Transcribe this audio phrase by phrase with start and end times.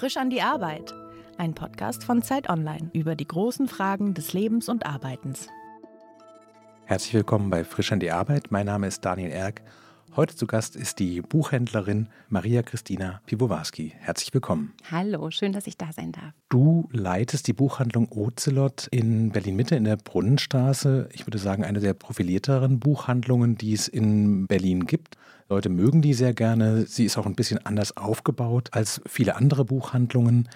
[0.00, 0.94] Frisch an die Arbeit.
[1.36, 5.48] Ein Podcast von Zeit Online über die großen Fragen des Lebens und Arbeitens.
[6.86, 8.50] Herzlich willkommen bei Frisch an die Arbeit.
[8.50, 9.60] Mein Name ist Daniel Erck.
[10.16, 13.92] Heute zu Gast ist die Buchhändlerin Maria Christina Piwowarski.
[13.96, 14.72] Herzlich willkommen.
[14.90, 16.32] Hallo, schön, dass ich da sein darf.
[16.48, 21.08] Du leitest die Buchhandlung Ocelot in Berlin-Mitte in der Brunnenstraße.
[21.12, 25.16] Ich würde sagen, eine der profilierteren Buchhandlungen, die es in Berlin gibt.
[25.48, 26.86] Leute mögen die sehr gerne.
[26.86, 30.48] Sie ist auch ein bisschen anders aufgebaut als viele andere Buchhandlungen.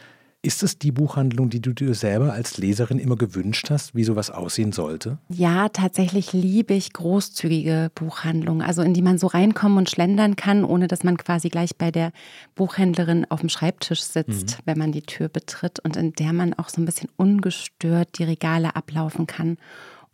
[0.45, 4.30] Ist es die Buchhandlung, die du dir selber als Leserin immer gewünscht hast, wie sowas
[4.30, 5.17] aussehen sollte?
[5.30, 10.65] Ja, tatsächlich liebe ich großzügige Buchhandlungen, also in die man so reinkommen und schlendern kann,
[10.65, 12.12] ohne dass man quasi gleich bei der
[12.57, 14.62] Buchhändlerin auf dem Schreibtisch sitzt, mhm.
[14.67, 18.25] wenn man die Tür betritt und in der man auch so ein bisschen ungestört die
[18.25, 19.56] Regale ablaufen kann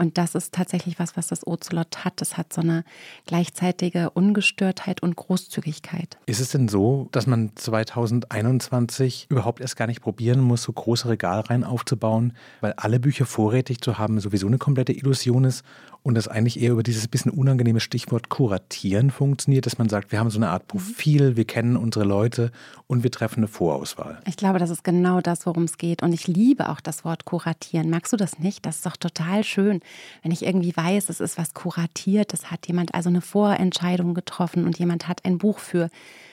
[0.00, 2.22] und das ist tatsächlich was, was das Ocelot hat.
[2.22, 2.84] Das hat so eine
[3.26, 6.16] gleichzeitige Ungestörtheit und Großzügigkeit.
[6.24, 11.06] Ist es denn so, dass man 2021 überhaupt erst gar nicht probieren muss, so große
[11.10, 15.66] Regalreihen aufzubauen, weil alle Bücher vorrätig zu haben sowieso eine komplette Illusion ist
[16.02, 20.18] und das eigentlich eher über dieses bisschen unangenehme Stichwort kuratieren funktioniert, dass man sagt, wir
[20.18, 22.52] haben so eine Art Profil, wir kennen unsere Leute
[22.86, 24.20] und wir treffen eine Vorauswahl.
[24.26, 26.02] Ich glaube, das ist genau das, worum es geht.
[26.02, 27.90] Und ich liebe auch das Wort kuratieren.
[27.90, 28.64] Magst du das nicht?
[28.64, 29.80] Das ist doch total schön,
[30.22, 34.64] wenn ich irgendwie weiß, es ist was kuratiert, das hat jemand also eine Vorentscheidung getroffen
[34.64, 35.90] und jemand hat ein Buch für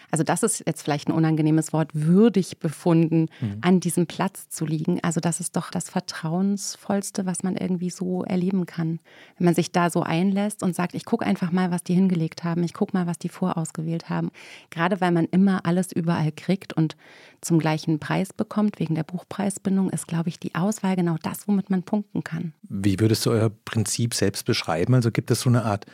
[0.10, 3.58] also das ist jetzt vielleicht ein unangenehmes Wort, würdig befunden, mhm.
[3.62, 5.04] an diesem Platz zu liegen.
[5.04, 9.00] Also das ist doch das Vertrauensvollste, was man irgendwie so erleben kann.
[9.38, 12.44] Wenn man sich da so einlässt und sagt, ich gucke einfach mal, was die hingelegt
[12.44, 14.30] haben, ich gucke mal, was die vorausgewählt haben.
[14.70, 16.96] Gerade weil man immer alles überall kriegt und
[17.42, 21.70] zum gleichen Preis bekommt, wegen der Buchpreisbindung, ist, glaube ich, die Auswahl genau das, womit
[21.70, 22.54] man punkten kann.
[22.64, 24.94] Wie würdest du euer Prinzip selbst beschreiben?
[24.94, 25.86] Also gibt es so eine Art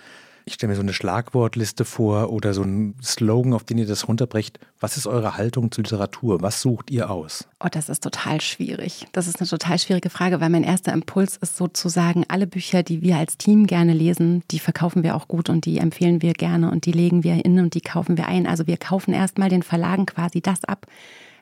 [0.46, 4.08] ich stelle mir so eine Schlagwortliste vor oder so einen Slogan, auf den ihr das
[4.08, 4.60] runterbrecht.
[4.80, 6.42] Was ist eure Haltung zur Literatur?
[6.42, 7.48] Was sucht ihr aus?
[7.64, 9.08] Oh, das ist total schwierig.
[9.14, 13.02] Das ist eine total schwierige Frage, weil mein erster Impuls ist sozusagen, alle Bücher, die
[13.02, 16.72] wir als Team gerne lesen, die verkaufen wir auch gut und die empfehlen wir gerne
[16.72, 18.46] und die legen wir in und die kaufen wir ein.
[18.46, 20.88] Also wir kaufen erstmal den Verlagen quasi das ab,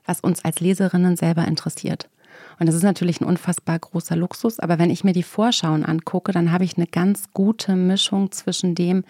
[0.05, 2.07] was uns als Leserinnen selber interessiert.
[2.59, 4.59] Und das ist natürlich ein unfassbar großer Luxus.
[4.59, 8.75] Aber wenn ich mir die Vorschauen angucke, dann habe ich eine ganz gute Mischung zwischen
[8.75, 9.03] dem,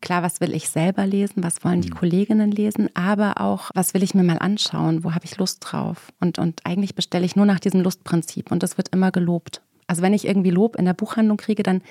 [0.00, 1.94] klar, was will ich selber lesen, was wollen die mhm.
[1.94, 6.12] Kolleginnen lesen, aber auch, was will ich mir mal anschauen, wo habe ich Lust drauf.
[6.20, 9.62] Und, und eigentlich bestelle ich nur nach diesem Lustprinzip und das wird immer gelobt.
[9.86, 11.82] Also wenn ich irgendwie Lob in der Buchhandlung kriege, dann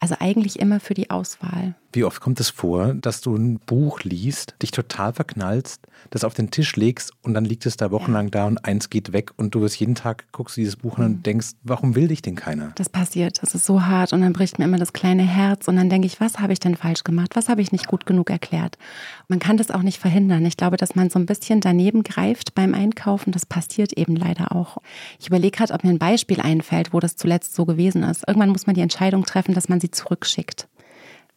[0.00, 1.74] also eigentlich immer für die Auswahl.
[1.94, 6.34] Wie oft kommt es vor, dass du ein Buch liest, dich total verknallst, das auf
[6.34, 8.30] den Tisch legst und dann liegt es da wochenlang ja.
[8.30, 11.04] da und eins geht weg und du wirst jeden Tag guckst dieses Buch mhm.
[11.04, 12.72] und denkst, warum will dich denn keiner?
[12.74, 15.76] Das passiert, das ist so hart und dann bricht mir immer das kleine Herz und
[15.76, 17.36] dann denke ich, was habe ich denn falsch gemacht?
[17.36, 18.76] Was habe ich nicht gut genug erklärt?
[19.28, 20.44] Man kann das auch nicht verhindern.
[20.46, 24.50] Ich glaube, dass man so ein bisschen daneben greift beim Einkaufen, das passiert eben leider
[24.50, 24.78] auch.
[25.20, 28.26] Ich überlege gerade, ob mir ein Beispiel einfällt, wo das zuletzt so gewesen ist.
[28.26, 30.68] Irgendwann muss man die Entscheidung treffen, dass man sie zurückschickt,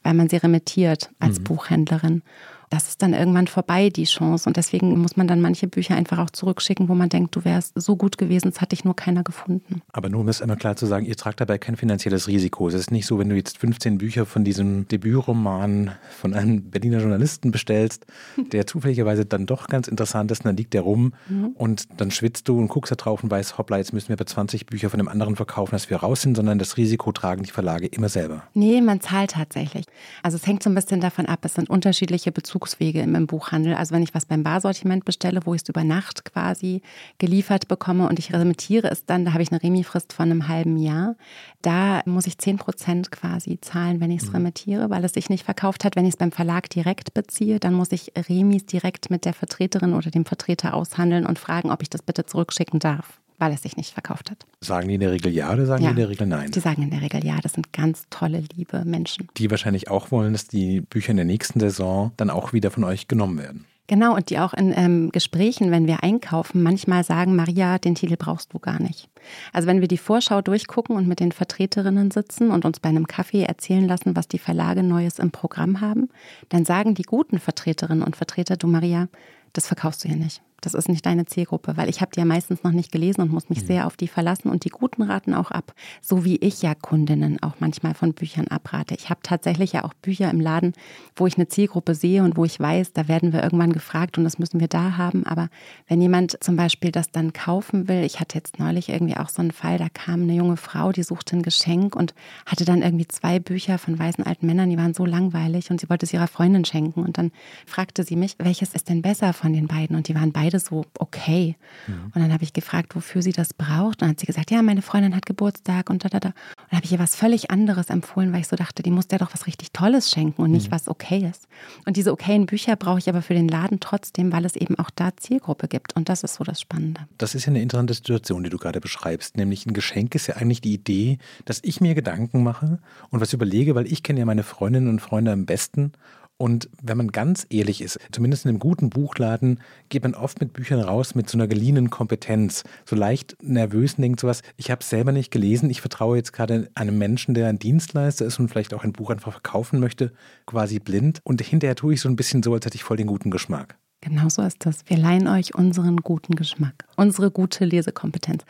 [0.03, 1.43] weil man sie remittiert als mhm.
[1.43, 2.23] Buchhändlerin
[2.69, 4.49] das ist dann irgendwann vorbei, die Chance.
[4.49, 7.73] Und deswegen muss man dann manche Bücher einfach auch zurückschicken, wo man denkt, du wärst
[7.75, 9.81] so gut gewesen, es hat dich nur keiner gefunden.
[9.93, 12.67] Aber nur um es immer klar zu sagen, ihr tragt dabei kein finanzielles Risiko.
[12.67, 16.99] Es ist nicht so, wenn du jetzt 15 Bücher von diesem Debütroman von einem Berliner
[16.99, 18.05] Journalisten bestellst,
[18.51, 21.51] der zufälligerweise dann doch ganz interessant ist, und dann liegt der rum mhm.
[21.55, 24.25] und dann schwitzt du und guckst da drauf und weißt, hoppla, jetzt müssen wir bei
[24.25, 27.51] 20 Bücher von dem anderen verkaufen, dass wir raus sind, sondern das Risiko tragen die
[27.51, 28.43] Verlage immer selber.
[28.53, 29.85] Nee, man zahlt tatsächlich.
[30.21, 33.75] Also es hängt so ein bisschen davon ab, es sind unterschiedliche Bezugsquellen Bezugswege im, Buchhandel.
[33.75, 36.81] Also wenn ich was beim Barsortiment bestelle, wo ich es über Nacht quasi
[37.19, 40.77] geliefert bekomme und ich remittiere es dann, da habe ich eine Remifrist von einem halben
[40.77, 41.15] Jahr.
[41.61, 44.35] Da muss ich 10 Prozent quasi zahlen, wenn ich es mhm.
[44.35, 45.95] remittiere, weil es sich nicht verkauft hat.
[45.95, 49.93] Wenn ich es beim Verlag direkt beziehe, dann muss ich Remis direkt mit der Vertreterin
[49.93, 53.77] oder dem Vertreter aushandeln und fragen, ob ich das bitte zurückschicken darf weil es sich
[53.77, 54.45] nicht verkauft hat.
[54.61, 56.51] Sagen die in der Regel ja oder sagen ja, die in der Regel nein?
[56.51, 57.39] Die sagen in der Regel ja.
[57.41, 59.27] Das sind ganz tolle, liebe Menschen.
[59.37, 62.83] Die wahrscheinlich auch wollen, dass die Bücher in der nächsten Saison dann auch wieder von
[62.83, 63.65] euch genommen werden.
[63.89, 68.17] Genau, und die auch in ähm, Gesprächen, wenn wir einkaufen, manchmal sagen, Maria, den Titel
[68.17, 69.07] brauchst du gar nicht.
[69.53, 73.07] Also wenn wir die Vorschau durchgucken und mit den Vertreterinnen sitzen und uns bei einem
[73.07, 76.09] Kaffee erzählen lassen, was die Verlage Neues im Programm haben,
[76.49, 79.07] dann sagen die guten Vertreterinnen und Vertreter, du Maria,
[79.53, 82.25] das verkaufst du hier nicht das ist nicht deine Zielgruppe, weil ich habe die ja
[82.25, 83.67] meistens noch nicht gelesen und muss mich mhm.
[83.67, 87.41] sehr auf die verlassen und die Guten raten auch ab, so wie ich ja Kundinnen
[87.43, 88.95] auch manchmal von Büchern abrate.
[88.95, 90.73] Ich habe tatsächlich ja auch Bücher im Laden,
[91.15, 94.23] wo ich eine Zielgruppe sehe und wo ich weiß, da werden wir irgendwann gefragt und
[94.23, 95.25] das müssen wir da haben.
[95.25, 95.49] Aber
[95.87, 99.41] wenn jemand zum Beispiel das dann kaufen will, ich hatte jetzt neulich irgendwie auch so
[99.41, 102.15] einen Fall, da kam eine junge Frau, die suchte ein Geschenk und
[102.47, 105.89] hatte dann irgendwie zwei Bücher von weißen alten Männern, die waren so langweilig und sie
[105.89, 107.31] wollte es ihrer Freundin schenken und dann
[107.67, 110.59] fragte sie mich, welches ist denn besser von den beiden und die waren beide beide
[110.59, 111.55] so okay.
[111.87, 112.11] Mhm.
[112.13, 114.01] Und dann habe ich gefragt, wofür sie das braucht.
[114.01, 116.29] Und dann hat sie gesagt, ja, meine Freundin hat Geburtstag und da, da, da.
[116.29, 116.35] Und
[116.69, 119.19] dann habe ich ihr was völlig anderes empfohlen, weil ich so dachte, die muss der
[119.19, 120.71] doch was richtig Tolles schenken und nicht mhm.
[120.71, 121.47] was Okayes.
[121.85, 124.89] Und diese okayen Bücher brauche ich aber für den Laden trotzdem, weil es eben auch
[124.89, 125.95] da Zielgruppe gibt.
[125.95, 127.01] Und das ist so das Spannende.
[127.17, 129.37] Das ist ja eine interessante Situation, die du gerade beschreibst.
[129.37, 132.79] Nämlich ein Geschenk ist ja eigentlich die Idee, dass ich mir Gedanken mache
[133.09, 135.91] und was überlege, weil ich kenne ja meine Freundinnen und Freunde am besten
[136.37, 140.53] und wenn man ganz ehrlich ist, zumindest in einem guten Buchladen, geht man oft mit
[140.53, 142.63] Büchern raus mit so einer geliehenen Kompetenz.
[142.85, 146.33] So leicht nervös und denkt sowas, ich habe es selber nicht gelesen, ich vertraue jetzt
[146.33, 150.11] gerade einem Menschen, der ein Dienstleister ist und vielleicht auch ein Buch einfach verkaufen möchte,
[150.45, 151.21] quasi blind.
[151.23, 153.77] Und hinterher tue ich so ein bisschen so, als hätte ich voll den guten Geschmack.
[154.01, 154.83] Genau so ist das.
[154.85, 158.43] Wir leihen euch unseren guten Geschmack, unsere gute Lesekompetenz.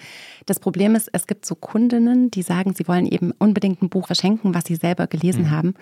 [0.45, 4.07] Das Problem ist, es gibt so Kundinnen, die sagen, sie wollen eben unbedingt ein Buch
[4.07, 5.51] verschenken, was sie selber gelesen mhm.
[5.51, 5.73] haben.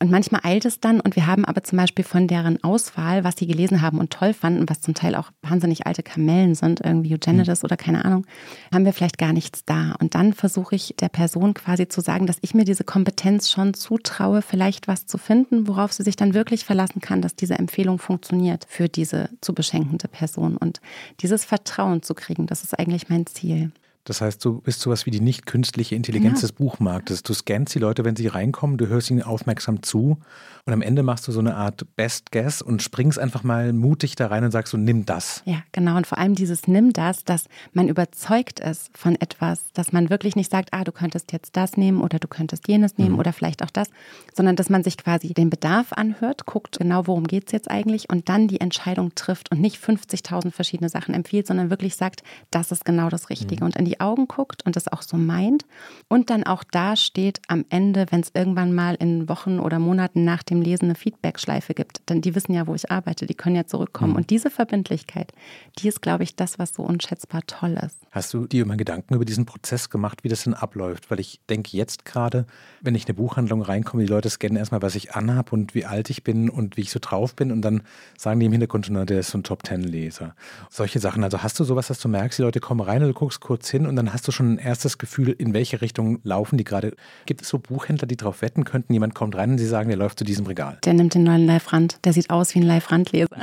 [0.00, 3.36] Und manchmal eilt es dann und wir haben aber zum Beispiel von deren Auswahl, was
[3.38, 7.14] sie gelesen haben und toll fanden, was zum Teil auch wahnsinnig alte Kamellen sind, irgendwie
[7.14, 7.66] Eugenides mhm.
[7.66, 8.26] oder keine Ahnung,
[8.74, 9.94] haben wir vielleicht gar nichts da.
[10.00, 13.72] Und dann versuche ich der Person quasi zu sagen, dass ich mir diese Kompetenz schon
[13.72, 18.00] zutraue, vielleicht was zu finden, worauf sie sich dann wirklich verlassen kann, dass diese Empfehlung
[18.00, 20.56] funktioniert für diese diese zu beschenkende Person.
[20.56, 20.80] Und
[21.20, 23.70] dieses Vertrauen zu kriegen, das ist eigentlich mein Ziel.
[24.04, 26.42] Das heißt, du bist sowas wie die nicht künstliche Intelligenz ja.
[26.42, 27.22] des Buchmarktes.
[27.22, 30.18] Du scannst die Leute, wenn sie reinkommen, du hörst ihnen aufmerksam zu
[30.64, 34.14] und am Ende machst du so eine Art Best Guess und springst einfach mal mutig
[34.14, 35.42] da rein und sagst so, nimm das.
[35.44, 35.96] Ja, genau.
[35.96, 40.36] Und vor allem dieses nimm das, dass man überzeugt ist von etwas, dass man wirklich
[40.36, 43.18] nicht sagt, ah, du könntest jetzt das nehmen oder du könntest jenes nehmen mhm.
[43.18, 43.88] oder vielleicht auch das,
[44.32, 48.08] sondern dass man sich quasi den Bedarf anhört, guckt genau, worum geht es jetzt eigentlich
[48.08, 52.22] und dann die Entscheidung trifft und nicht 50.000 verschiedene Sachen empfiehlt, sondern wirklich sagt,
[52.52, 53.66] das ist genau das Richtige mhm.
[53.66, 55.66] und in die die Augen guckt und das auch so meint
[56.08, 60.24] und dann auch da steht am Ende, wenn es irgendwann mal in Wochen oder Monaten
[60.24, 63.56] nach dem Lesen eine Feedbackschleife gibt, denn die wissen ja, wo ich arbeite, die können
[63.56, 64.12] ja zurückkommen.
[64.12, 64.16] Mhm.
[64.16, 65.32] Und diese Verbindlichkeit,
[65.78, 67.98] die ist, glaube ich, das, was so unschätzbar toll ist.
[68.10, 71.10] Hast du dir immer Gedanken über diesen Prozess gemacht, wie das denn abläuft?
[71.10, 72.46] Weil ich denke jetzt gerade,
[72.80, 75.84] wenn ich in eine Buchhandlung reinkomme, die Leute scannen erstmal, was ich anhabe und wie
[75.84, 77.82] alt ich bin und wie ich so drauf bin und dann
[78.16, 80.34] sagen die im Hintergrund schon, der ist so ein Top-Ten-Leser.
[80.70, 81.24] Solche Sachen.
[81.24, 83.68] Also hast du sowas, dass du merkst, die Leute kommen rein und du guckst kurz
[83.70, 86.94] hin und dann hast du schon ein erstes Gefühl, in welche Richtung laufen die gerade.
[87.26, 89.98] Gibt es so Buchhändler, die darauf wetten könnten, jemand kommt rein und sie sagen, der
[89.98, 90.78] läuft zu diesem Regal?
[90.84, 91.98] Der nimmt den neuen Live-Rand.
[92.04, 93.36] Der sieht aus wie ein Live-Rand-Leser.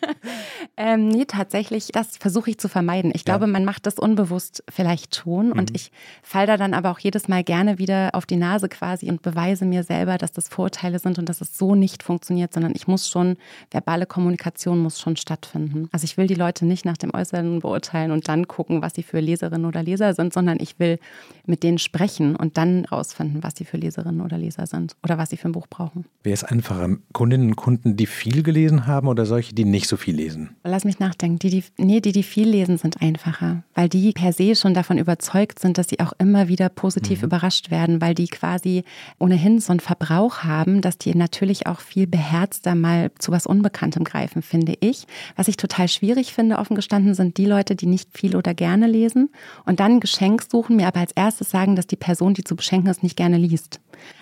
[0.76, 3.10] ähm, nee, tatsächlich, das versuche ich zu vermeiden.
[3.14, 3.52] Ich glaube, ja.
[3.52, 5.48] man macht das unbewusst vielleicht schon.
[5.48, 5.58] Mhm.
[5.58, 9.08] Und ich falle da dann aber auch jedes Mal gerne wieder auf die Nase quasi
[9.08, 12.72] und beweise mir selber, dass das Vorurteile sind und dass es so nicht funktioniert, sondern
[12.74, 13.36] ich muss schon,
[13.70, 15.88] verbale Kommunikation muss schon stattfinden.
[15.92, 19.02] Also ich will die Leute nicht nach dem Äußeren beurteilen und dann gucken, was sie
[19.02, 20.98] für Leserinnen oder Leser sind, sondern ich will
[21.46, 25.30] mit denen sprechen und dann rausfinden, was sie für Leserinnen oder Leser sind oder was
[25.30, 26.04] sie für ein Buch brauchen.
[26.22, 29.96] Wäre es einfacher, Kundinnen und Kunden, die viel gelesen haben oder solche, die nicht so
[29.96, 30.56] viel lesen?
[30.64, 31.38] Lass mich nachdenken.
[31.38, 34.98] Die, die, nee, die, die viel lesen, sind einfacher, weil die per se schon davon
[34.98, 37.26] überzeugt sind, dass sie auch immer wieder positiv mhm.
[37.26, 38.84] überrascht werden, weil die quasi
[39.18, 44.04] ohnehin so einen Verbrauch haben, dass die natürlich auch viel beherzter mal zu was Unbekanntem
[44.04, 45.06] greifen, finde ich.
[45.36, 48.86] Was ich total schwierig finde, offen gestanden, sind die Leute, die nicht viel oder gerne
[48.86, 49.30] lesen
[49.64, 52.56] und dann ein Geschenk suchen, mir aber als erstes sagen, dass die Person, die zu
[52.56, 53.80] beschenken ist, nicht gerne liest.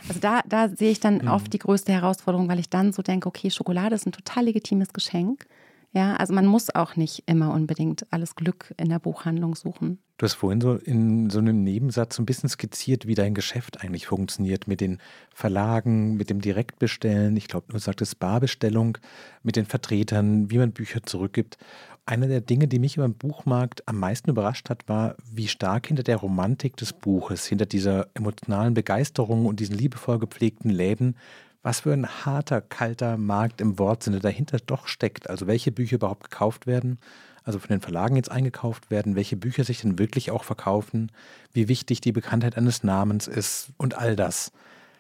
[0.08, 1.28] Also da, da sehe ich dann mhm.
[1.28, 4.92] oft die größte Herausforderung, weil ich dann so denke, okay, Schokolade ist ein total legitimes
[4.92, 5.46] Geschenk.
[5.94, 10.00] Ja, also man muss auch nicht immer unbedingt alles Glück in der Buchhandlung suchen.
[10.18, 13.80] Du hast vorhin so in so einem Nebensatz so ein bisschen skizziert, wie dein Geschäft
[13.80, 14.98] eigentlich funktioniert mit den
[15.32, 17.36] Verlagen, mit dem Direktbestellen.
[17.36, 18.98] Ich glaube, du sagtest Barbestellung,
[19.44, 21.58] mit den Vertretern, wie man Bücher zurückgibt.
[22.06, 26.02] Eine der Dinge, die mich beim Buchmarkt am meisten überrascht hat, war, wie stark hinter
[26.02, 31.16] der Romantik des Buches, hinter dieser emotionalen Begeisterung und diesen liebevoll gepflegten Läden,
[31.62, 35.30] was für ein harter, kalter Markt im Wortsinne dahinter doch steckt.
[35.30, 36.98] Also welche Bücher überhaupt gekauft werden,
[37.42, 41.10] also von den Verlagen jetzt eingekauft werden, welche Bücher sich denn wirklich auch verkaufen,
[41.54, 44.52] wie wichtig die Bekanntheit eines Namens ist und all das.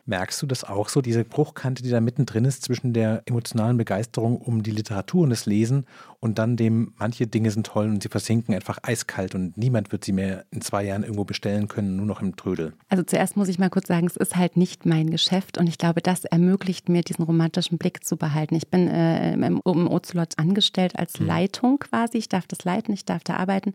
[0.06, 4.36] Merkst du das auch so, diese Bruchkante, die da mittendrin ist zwischen der emotionalen Begeisterung
[4.36, 5.86] um die Literatur und das Lesen
[6.24, 10.04] und dann dem, manche Dinge sind toll und sie versinken einfach eiskalt und niemand wird
[10.04, 12.74] sie mehr in zwei Jahren irgendwo bestellen können, nur noch im Trödel?
[12.88, 15.78] Also zuerst muss ich mal kurz sagen, es ist halt nicht mein Geschäft und ich
[15.78, 18.54] glaube, das ermöglicht mir, diesen romantischen Blick zu behalten.
[18.54, 21.26] Ich bin äh, im, im Ozolot angestellt als mhm.
[21.26, 22.18] Leitung quasi.
[22.18, 23.74] Ich darf das leiten, ich darf da arbeiten,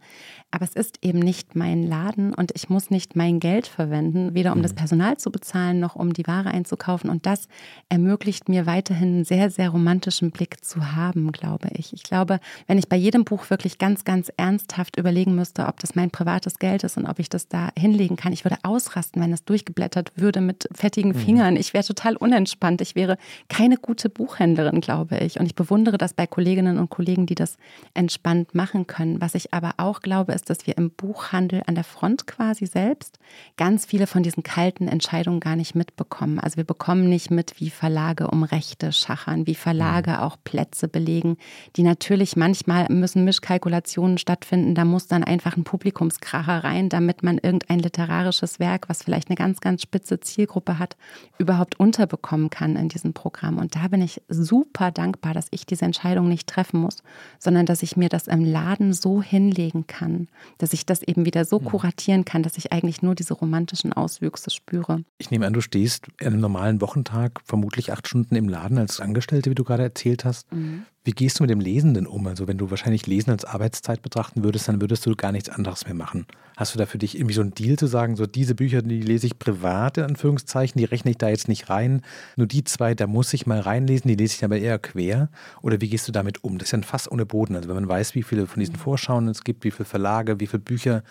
[0.52, 4.52] aber es ist eben nicht mein Laden und ich muss nicht mein Geld verwenden, weder
[4.52, 4.64] um mhm.
[4.64, 7.10] das Personal zu bezahlen, noch um die die Ware einzukaufen.
[7.10, 7.48] Und das
[7.88, 11.94] ermöglicht mir weiterhin einen sehr, sehr romantischen Blick zu haben, glaube ich.
[11.94, 15.96] Ich glaube, wenn ich bei jedem Buch wirklich ganz, ganz ernsthaft überlegen müsste, ob das
[15.96, 19.34] mein privates Geld ist und ob ich das da hinlegen kann, ich würde ausrasten, wenn
[19.34, 21.20] es durchgeblättert würde mit fettigen mhm.
[21.20, 21.56] Fingern.
[21.56, 22.82] Ich wäre total unentspannt.
[22.82, 23.18] Ich wäre
[23.48, 25.40] keine gute Buchhändlerin, glaube ich.
[25.40, 27.58] Und ich bewundere das bei Kolleginnen und Kollegen, die das
[27.94, 29.22] entspannt machen können.
[29.22, 33.20] Was ich aber auch glaube, ist, dass wir im Buchhandel an der Front quasi selbst
[33.58, 36.40] ganz viele von diesen kalten Entscheidungen gar nicht mitbekommen.
[36.40, 40.18] Also wir bekommen nicht mit, wie Verlage um Rechte schachern, wie Verlage mhm.
[40.18, 41.38] auch Plätze belegen,
[41.76, 44.76] die natürlich manchmal müssen Mischkalkulationen stattfinden.
[44.76, 49.36] Da muss dann einfach ein Publikumskracher rein, damit man irgendein literarisches Werk, was vielleicht eine
[49.36, 50.98] ganz, ganz spitze Zielgruppe hat,
[51.38, 53.58] überhaupt unterbekommen kann in diesem Programm.
[53.58, 57.04] Und da bin ich super dankbar, dass ich diese Entscheidung nicht treffen muss,
[57.40, 61.46] sondern dass ich mir das im Laden so hinlegen kann, dass ich das eben wieder
[61.46, 65.04] so kuratieren kann, dass ich eigentlich nur diese romantischen Auswüchse spüre.
[65.18, 69.00] Ich nehme an, du stehst an einem normalen Wochentag vermutlich acht Stunden im Laden als
[69.00, 70.52] Angestellte, wie du gerade erzählt hast.
[70.52, 70.84] Mhm.
[71.10, 72.28] Wie gehst du mit dem Lesenden um?
[72.28, 75.86] Also wenn du wahrscheinlich Lesen als Arbeitszeit betrachten würdest, dann würdest du gar nichts anderes
[75.86, 76.28] mehr machen.
[76.56, 79.02] Hast du da für dich irgendwie so einen Deal zu sagen, so diese Bücher, die
[79.02, 82.04] lese ich privat, in Anführungszeichen, die rechne ich da jetzt nicht rein.
[82.36, 85.30] Nur die zwei, da muss ich mal reinlesen, die lese ich aber eher quer.
[85.64, 86.60] Oder wie gehst du damit um?
[86.60, 87.56] Das ist ja ein Fass ohne Boden.
[87.56, 90.46] Also wenn man weiß, wie viele von diesen Vorschauen es gibt, wie viele Verlage, wie
[90.46, 91.02] viele Bücher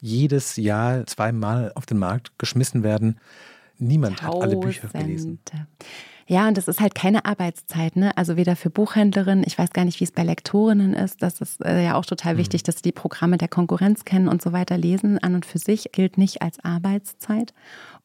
[0.00, 3.20] jedes Jahr zweimal auf den Markt geschmissen werden.
[3.76, 4.36] Niemand Tausende.
[4.36, 5.38] hat alle Bücher gelesen.
[6.26, 8.16] Ja, und das ist halt keine Arbeitszeit, ne?
[8.16, 11.22] Also weder für Buchhändlerinnen, ich weiß gar nicht, wie es bei Lektorinnen ist.
[11.22, 12.38] Das ist äh, ja auch total mhm.
[12.38, 15.18] wichtig, dass sie die Programme der Konkurrenz kennen und so weiter lesen.
[15.18, 17.52] An und für sich gilt nicht als Arbeitszeit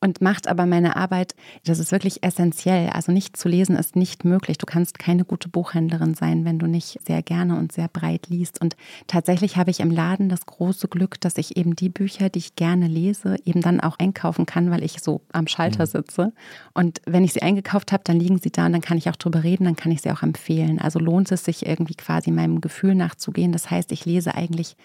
[0.01, 2.89] und macht aber meine Arbeit, das ist wirklich essentiell.
[2.89, 4.57] Also nicht zu lesen ist nicht möglich.
[4.57, 8.61] Du kannst keine gute Buchhändlerin sein, wenn du nicht sehr gerne und sehr breit liest.
[8.61, 8.77] Und
[9.07, 12.55] tatsächlich habe ich im Laden das große Glück, dass ich eben die Bücher, die ich
[12.55, 15.89] gerne lese, eben dann auch einkaufen kann, weil ich so am Schalter mhm.
[15.89, 16.33] sitze.
[16.73, 19.17] Und wenn ich sie eingekauft habe, dann liegen sie da und dann kann ich auch
[19.17, 20.79] drüber reden, dann kann ich sie auch empfehlen.
[20.79, 23.51] Also lohnt es sich irgendwie quasi meinem Gefühl nachzugehen.
[23.51, 24.77] Das heißt, ich lese eigentlich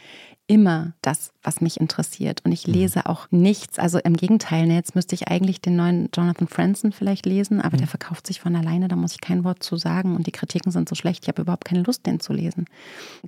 [0.46, 2.42] immer das, was mich interessiert.
[2.44, 2.74] Und ich mhm.
[2.74, 3.78] lese auch nichts.
[3.78, 7.76] Also im Gegenteil, ne, jetzt müsste ich eigentlich den neuen Jonathan Franzen vielleicht lesen, aber
[7.76, 7.80] mhm.
[7.80, 10.16] der verkauft sich von alleine, da muss ich kein Wort zu sagen.
[10.16, 12.64] Und die Kritiken sind so schlecht, ich habe überhaupt keine Lust, den zu lesen.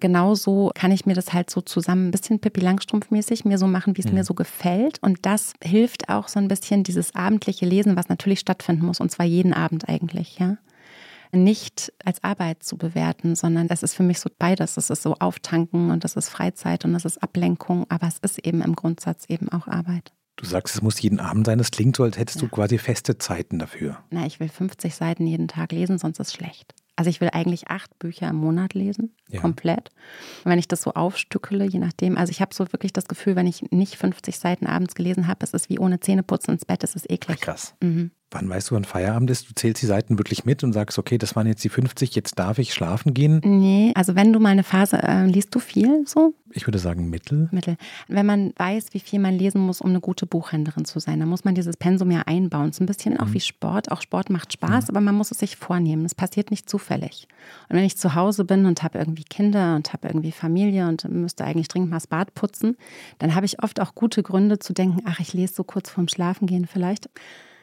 [0.01, 3.95] Genauso kann ich mir das halt so zusammen, ein bisschen Pippi Langstrumpf-mäßig, mir so machen,
[3.99, 4.15] wie es mhm.
[4.15, 5.03] mir so gefällt.
[5.03, 9.11] Und das hilft auch so ein bisschen dieses abendliche Lesen, was natürlich stattfinden muss, und
[9.11, 10.57] zwar jeden Abend eigentlich, ja
[11.33, 14.79] nicht als Arbeit zu bewerten, sondern das ist für mich so beides.
[14.79, 18.39] Es ist so Auftanken und das ist Freizeit und das ist Ablenkung, aber es ist
[18.47, 20.13] eben im Grundsatz eben auch Arbeit.
[20.37, 21.59] Du sagst, es muss jeden Abend sein.
[21.59, 22.47] Das klingt so, als hättest ja.
[22.47, 23.99] du quasi feste Zeiten dafür.
[24.11, 26.75] Na, ich will 50 Seiten jeden Tag lesen, sonst ist es schlecht.
[26.95, 29.41] Also ich will eigentlich acht Bücher im Monat lesen, ja.
[29.41, 29.91] komplett.
[30.45, 33.37] Und wenn ich das so aufstückele, je nachdem, also ich habe so wirklich das Gefühl,
[33.37, 36.83] wenn ich nicht 50 Seiten abends gelesen habe, es ist wie ohne Zähneputzen ins Bett,
[36.85, 37.39] es ist eklig.
[37.41, 37.75] Ach, krass.
[37.83, 38.13] Mhm.
[38.33, 39.49] Wann weißt du, wann Feierabend ist?
[39.49, 42.39] Du zählst die Seiten wirklich mit und sagst, okay, das waren jetzt die 50, jetzt
[42.39, 43.41] darf ich schlafen gehen?
[43.45, 46.35] Nee, also wenn du mal eine Phase, äh, liest du viel so?
[46.51, 47.49] Ich würde sagen Mittel.
[47.53, 47.77] Mittel.
[48.09, 51.29] Wenn man weiß, wie viel man lesen muss, um eine gute Buchhändlerin zu sein, dann
[51.29, 52.71] muss man dieses Pensum ja einbauen.
[52.71, 53.21] Es ist ein bisschen mhm.
[53.21, 53.93] auch wie Sport.
[53.93, 54.97] Auch Sport macht Spaß, mhm.
[54.97, 56.05] aber man muss es sich vornehmen.
[56.05, 57.29] Es passiert nicht zufällig.
[57.69, 61.09] Und wenn ich zu Hause bin und habe irgendwie Kinder und habe irgendwie Familie und
[61.09, 62.77] müsste eigentlich dringend mal das Bad putzen,
[63.19, 66.09] dann habe ich oft auch gute Gründe zu denken, ach, ich lese so kurz vorm
[66.09, 67.09] Schlafengehen vielleicht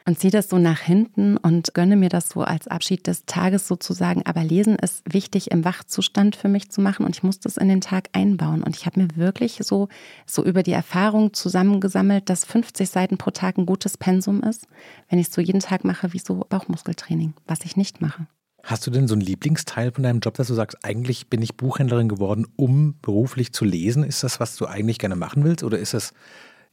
[0.06, 3.66] und ziehe das so nach hinten und gönne mir das so als Abschied des Tages
[3.66, 4.22] sozusagen.
[4.26, 7.68] Aber Lesen ist wichtig im Wachzustand für mich zu machen und ich muss das in
[7.68, 8.62] den Tag einbauen.
[8.62, 9.88] Und ich habe mir wirklich so,
[10.26, 14.66] so über die Erfahrung zusammengesammelt, dass 50 Seiten pro Tag ein gutes Pensum ist,
[15.08, 18.26] wenn ich es so jeden Tag mache wie so Bauchmuskeltraining, was ich nicht mache.
[18.64, 21.56] Hast du denn so einen Lieblingsteil von deinem Job, dass du sagst, eigentlich bin ich
[21.56, 24.04] Buchhändlerin geworden, um beruflich zu lesen?
[24.04, 25.62] Ist das, was du eigentlich gerne machen willst?
[25.62, 26.14] Oder ist das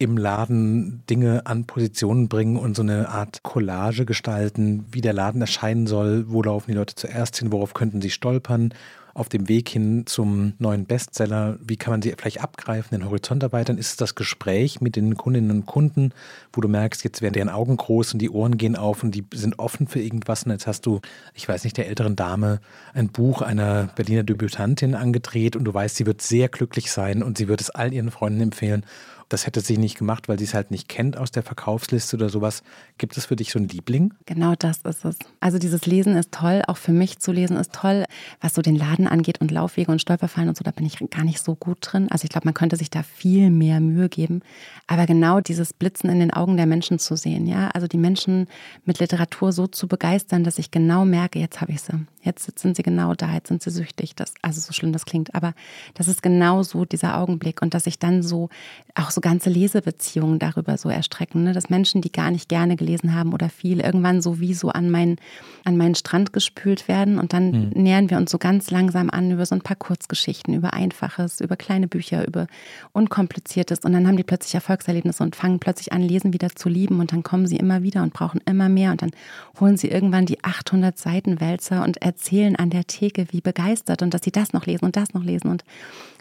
[0.02, 5.42] im Laden Dinge an Positionen bringen und so eine Art Collage gestalten, wie der Laden
[5.42, 8.74] erscheinen soll, wo laufen die Leute zuerst hin, worauf könnten sie stolpern,
[9.14, 13.44] auf dem Weg hin zum neuen Bestseller, wie kann man sie vielleicht abgreifen, den Horizont
[13.44, 16.14] erweitern, ist es das Gespräch mit den Kundinnen und Kunden,
[16.54, 19.26] wo du merkst, jetzt werden deren Augen groß und die Ohren gehen auf und die
[19.34, 20.44] sind offen für irgendwas?
[20.44, 21.02] Und jetzt hast du,
[21.34, 22.60] ich weiß nicht, der älteren Dame
[22.94, 27.38] ein Buch einer Berliner Debütantin angedreht und du weißt, sie wird sehr glücklich sein und
[27.38, 28.86] sie wird es all ihren Freunden empfehlen
[29.32, 32.30] das hätte sie nicht gemacht, weil sie es halt nicht kennt aus der Verkaufsliste oder
[32.30, 32.64] sowas.
[32.98, 34.14] Gibt es für dich so einen Liebling?
[34.26, 35.18] Genau das ist es.
[35.40, 38.06] Also dieses Lesen ist toll, auch für mich zu lesen ist toll.
[38.42, 41.24] Was so den Laden angeht und Laufwege und Stolperfallen und so, da bin ich gar
[41.24, 42.08] nicht so gut drin.
[42.12, 44.42] Also ich glaube, man könnte sich da viel mehr Mühe geben.
[44.88, 48.48] Aber genau dieses Blitzen in den Augen der Menschen zu sehen, ja, also die Menschen
[48.86, 52.06] mit Literatur so zu begeistern, dass ich genau merke, jetzt habe ich sie.
[52.24, 54.16] Jetzt sind sie genau da, jetzt sind sie süchtig.
[54.16, 55.54] Das, also so schlimm das klingt, aber
[55.96, 58.50] das ist genau so dieser Augenblick und dass sich dann so
[58.96, 61.54] auch so ganze Lesebeziehungen darüber so erstrecken, ne?
[61.54, 64.92] dass Menschen, die gar nicht gerne gelesen haben oder viel, irgendwann so wie so an,
[64.92, 65.18] mein,
[65.64, 67.70] an meinen Strand gespült werden und dann mhm.
[67.82, 71.56] nähern wir uns so ganz langsam an über so ein paar Kurzgeschichten, über Einfaches, über
[71.56, 72.48] kleine Bücher, über
[72.92, 77.00] Unkompliziertes und dann haben die plötzlich Erfolgserlebnisse und fangen plötzlich an, Lesen wieder zu lieben
[77.00, 79.12] und dann kommen sie immer wieder und brauchen immer mehr und dann
[79.60, 84.14] holen sie irgendwann die 800 Seiten Wälzer und erzählen an der Theke, wie begeistert und
[84.14, 85.50] dass sie das noch lesen und das noch lesen.
[85.50, 85.64] Und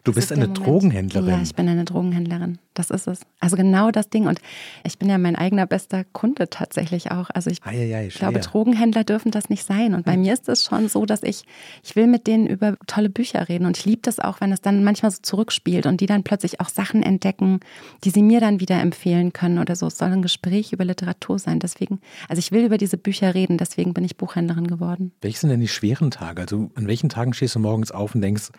[0.05, 1.29] Du bist eine Drogenhändlerin.
[1.29, 2.59] Ja, ich bin eine Drogenhändlerin.
[2.75, 3.21] Das ist es.
[3.39, 4.27] Also genau das Ding.
[4.27, 4.41] Und
[4.85, 7.29] ich bin ja mein eigener bester Kunde tatsächlich auch.
[7.35, 9.95] Also ich Eieiei, glaube, Drogenhändler dürfen das nicht sein.
[9.95, 11.43] Und bei mir ist es schon so, dass ich,
[11.83, 13.67] ich will mit denen über tolle Bücher reden.
[13.67, 16.61] Und ich liebe das auch, wenn es dann manchmal so zurückspielt und die dann plötzlich
[16.61, 17.61] auch Sachen entdecken,
[18.05, 19.89] die sie mir dann wieder empfehlen können oder so.
[19.89, 21.59] Es soll ein Gespräch über Literatur sein.
[21.59, 23.59] Deswegen, also ich will über diese Bücher reden.
[23.59, 25.13] Deswegen bin ich Buchhändlerin geworden.
[25.21, 26.41] Welche sind denn die schweren Tage?
[26.43, 28.51] Also an welchen Tagen stehst du morgens auf und denkst,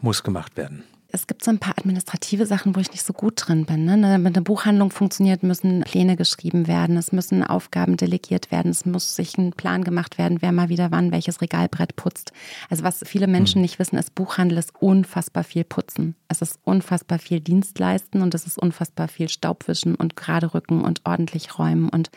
[0.00, 3.34] muss gemacht werden es gibt so ein paar administrative Sachen, wo ich nicht so gut
[3.36, 3.86] drin bin.
[3.86, 3.98] Ne?
[3.98, 9.16] Damit eine Buchhandlung funktioniert, müssen Pläne geschrieben werden, es müssen Aufgaben delegiert werden, es muss
[9.16, 12.32] sich ein Plan gemacht werden, wer mal wieder wann welches Regalbrett putzt.
[12.68, 13.62] Also was viele Menschen hm.
[13.62, 16.14] nicht wissen, ist, Buchhandel ist unfassbar viel Putzen.
[16.28, 21.00] Es ist unfassbar viel Dienstleisten und es ist unfassbar viel Staubwischen und gerade rücken und
[21.06, 21.88] ordentlich räumen.
[21.88, 22.10] Und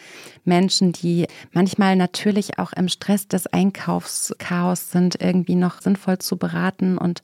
[0.43, 6.97] Menschen, die manchmal natürlich auch im Stress des Einkaufschaos sind, irgendwie noch sinnvoll zu beraten
[6.97, 7.23] und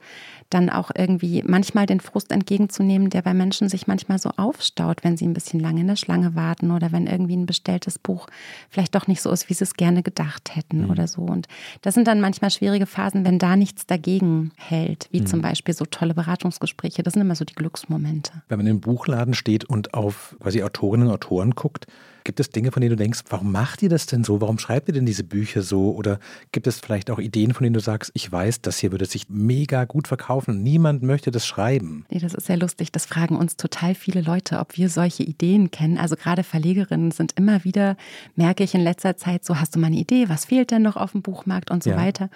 [0.50, 5.18] dann auch irgendwie manchmal den Frust entgegenzunehmen, der bei Menschen sich manchmal so aufstaut, wenn
[5.18, 8.28] sie ein bisschen lange in der Schlange warten oder wenn irgendwie ein bestelltes Buch
[8.70, 10.90] vielleicht doch nicht so ist, wie sie es gerne gedacht hätten mhm.
[10.90, 11.22] oder so.
[11.22, 11.48] Und
[11.82, 15.28] das sind dann manchmal schwierige Phasen, wenn da nichts dagegen hält, wie mhm.
[15.28, 17.04] zum Beispiel so tolle Beratungsgespräche.
[17.04, 18.32] Das sind immer so die Glücksmomente.
[18.50, 21.88] Wenn man im Buchladen steht und auf quasi Autorinnen und Autoren guckt,
[22.28, 24.42] Gibt es Dinge, von denen du denkst, warum macht ihr das denn so?
[24.42, 25.96] Warum schreibt ihr denn diese Bücher so?
[25.96, 26.20] Oder
[26.52, 29.30] gibt es vielleicht auch Ideen, von denen du sagst, ich weiß, das hier würde sich
[29.30, 30.62] mega gut verkaufen.
[30.62, 32.06] Niemand möchte das schreiben.
[32.10, 32.92] Nee, das ist sehr lustig.
[32.92, 35.98] Das fragen uns total viele Leute, ob wir solche Ideen kennen.
[35.98, 37.96] Also gerade Verlegerinnen sind immer wieder,
[38.36, 40.98] merke ich in letzter Zeit, so hast du mal eine Idee, was fehlt denn noch
[40.98, 41.96] auf dem Buchmarkt und so ja.
[41.96, 42.30] weiter.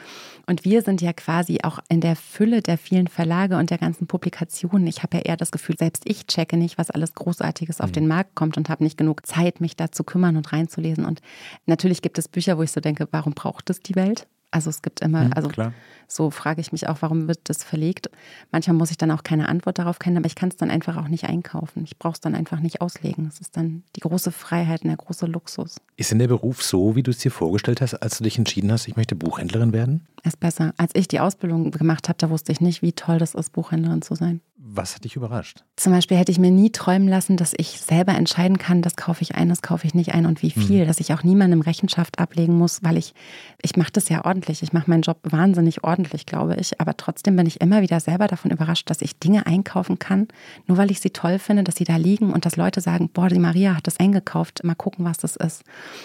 [0.48, 4.08] Und wir sind ja quasi auch in der Fülle der vielen Verlage und der ganzen
[4.08, 4.88] Publikationen.
[4.88, 7.84] Ich habe ja eher das Gefühl, selbst ich checke nicht, was alles Großartiges mhm.
[7.84, 11.06] auf den Markt kommt und habe nicht genug Zeit, mich da zu kümmern und reinzulesen.
[11.06, 11.22] Und
[11.66, 14.28] natürlich gibt es Bücher, wo ich so denke, warum braucht es die Welt?
[14.54, 15.74] Also es gibt immer, mhm, also klar.
[16.10, 18.10] so frage ich mich auch, warum wird das verlegt?
[18.52, 20.98] Manchmal muss ich dann auch keine Antwort darauf kennen, aber ich kann es dann einfach
[20.98, 21.86] auch nicht einkaufen.
[21.86, 23.28] Ich brauche es dann einfach nicht auslegen.
[23.28, 25.78] Es ist dann die große Freiheit und der große Luxus.
[25.96, 28.70] Ist denn der Beruf so, wie du es dir vorgestellt hast, als du dich entschieden
[28.74, 30.06] hast, ich möchte Buchhändlerin werden?
[30.24, 30.74] Ist besser.
[30.78, 34.02] Als ich die Ausbildung gemacht habe, da wusste ich nicht, wie toll das ist, Buchhändlerin
[34.02, 34.42] zu sein.
[34.64, 35.64] Was hat dich überrascht?
[35.76, 39.24] Zum Beispiel hätte ich mir nie träumen lassen, dass ich selber entscheiden kann, das kaufe
[39.24, 40.84] ich ein, das kaufe ich nicht ein und wie viel.
[40.84, 40.88] Mhm.
[40.88, 43.16] Dass ich auch niemandem Rechenschaft ablegen muss, weil ich,
[43.64, 44.62] ich mache das ja ordentlich.
[44.62, 46.80] Ich mache meinen Job wahnsinnig ordentlich, glaube ich.
[46.80, 50.28] Aber trotzdem bin ich immer wieder selber davon überrascht, dass ich Dinge einkaufen kann,
[50.68, 53.30] nur weil ich sie toll finde, dass sie da liegen und dass Leute sagen, boah,
[53.30, 55.64] die Maria hat das eingekauft, mal gucken, was das ist.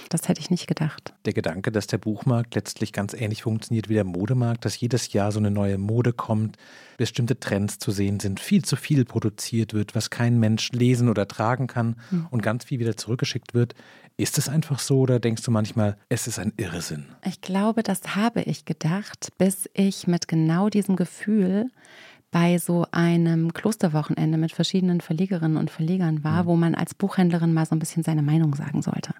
[0.08, 1.12] Das hätte ich nicht gedacht.
[1.26, 5.32] Der Gedanke, dass der Buchmarkt letztlich ganz ähnlich funktioniert wie der Modemarkt, dass jedes Jahr
[5.32, 6.56] so eine neue Mode kommt,
[6.96, 11.28] bestimmte Trends zu sehen sind, viel zu viel produziert wird, was kein Mensch lesen oder
[11.28, 12.26] tragen kann mhm.
[12.30, 13.74] und ganz viel wieder zurückgeschickt wird.
[14.16, 17.04] Ist es einfach so oder denkst du manchmal, es ist ein Irrsinn?
[17.24, 21.70] Ich glaube, das habe ich gedacht, bis ich mit genau diesem Gefühl
[22.30, 26.46] bei so einem Klosterwochenende mit verschiedenen Verlegerinnen und Verlegern war, mhm.
[26.46, 29.14] wo man als Buchhändlerin mal so ein bisschen seine Meinung sagen sollte.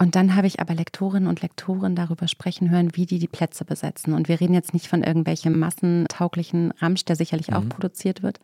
[0.00, 3.66] Und dann habe ich aber Lektorinnen und Lektoren darüber sprechen hören, wie die die Plätze
[3.66, 4.14] besetzen.
[4.14, 7.56] Und wir reden jetzt nicht von irgendwelchem massentauglichen Ramsch, der sicherlich mhm.
[7.56, 8.40] auch produziert wird,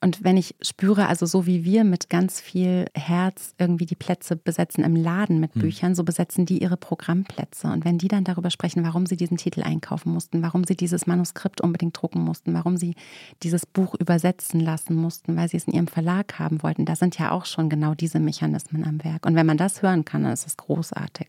[0.00, 4.36] und wenn ich spüre, also so wie wir mit ganz viel Herz irgendwie die Plätze
[4.36, 5.62] besetzen im Laden mit hm.
[5.62, 7.66] Büchern, so besetzen die ihre Programmplätze.
[7.66, 11.08] Und wenn die dann darüber sprechen, warum sie diesen Titel einkaufen mussten, warum sie dieses
[11.08, 12.94] Manuskript unbedingt drucken mussten, warum sie
[13.42, 17.18] dieses Buch übersetzen lassen mussten, weil sie es in ihrem Verlag haben wollten, da sind
[17.18, 19.26] ja auch schon genau diese Mechanismen am Werk.
[19.26, 21.26] Und wenn man das hören kann, dann ist es großartig.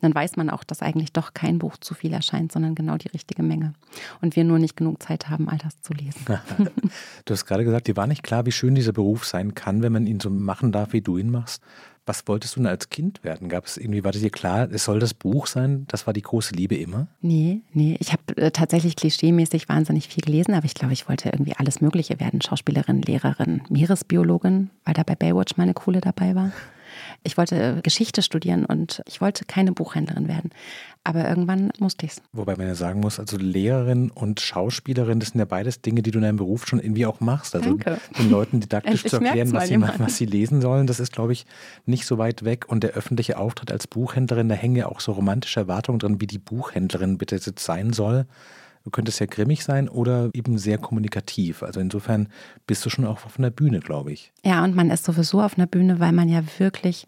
[0.00, 3.08] Dann weiß man auch, dass eigentlich doch kein Buch zu viel erscheint, sondern genau die
[3.08, 3.74] richtige Menge.
[4.20, 6.24] Und wir nur nicht genug Zeit haben, all das zu lesen.
[7.24, 9.92] du hast gerade gesagt, die waren nicht klar, wie schön dieser Beruf sein kann, wenn
[9.92, 11.62] man ihn so machen darf, wie du ihn machst.
[12.06, 13.50] Was wolltest du denn als Kind werden?
[13.50, 15.84] Gab es irgendwie, war das dir klar, es soll das Buch sein?
[15.88, 17.06] Das war die große Liebe immer?
[17.20, 17.98] Nee, nee.
[18.00, 21.82] Ich habe äh, tatsächlich klischeemäßig wahnsinnig viel gelesen, aber ich glaube, ich wollte irgendwie alles
[21.82, 22.40] Mögliche werden.
[22.40, 26.50] Schauspielerin, Lehrerin, Meeresbiologin, weil da bei Baywatch meine Coole dabei war.
[27.24, 30.50] Ich wollte äh, Geschichte studieren und ich wollte keine Buchhändlerin werden.
[31.08, 32.22] Aber irgendwann musste ich es.
[32.34, 36.10] Wobei man ja sagen muss, also Lehrerin und Schauspielerin, das sind ja beides Dinge, die
[36.10, 37.56] du in deinem Beruf schon irgendwie auch machst.
[37.56, 37.98] Also Danke.
[38.18, 41.46] den Leuten didaktisch zu erklären, was sie, was sie lesen sollen, das ist, glaube ich,
[41.86, 42.66] nicht so weit weg.
[42.68, 46.26] Und der öffentliche Auftritt als Buchhändlerin, da hängen ja auch so romantische Erwartungen drin, wie
[46.26, 48.26] die Buchhändlerin bitte jetzt sein soll.
[48.84, 51.62] Du könntest ja grimmig sein oder eben sehr kommunikativ.
[51.62, 52.28] Also insofern
[52.66, 54.30] bist du schon auch auf einer Bühne, glaube ich.
[54.44, 57.06] Ja, und man ist sowieso auf einer Bühne, weil man ja wirklich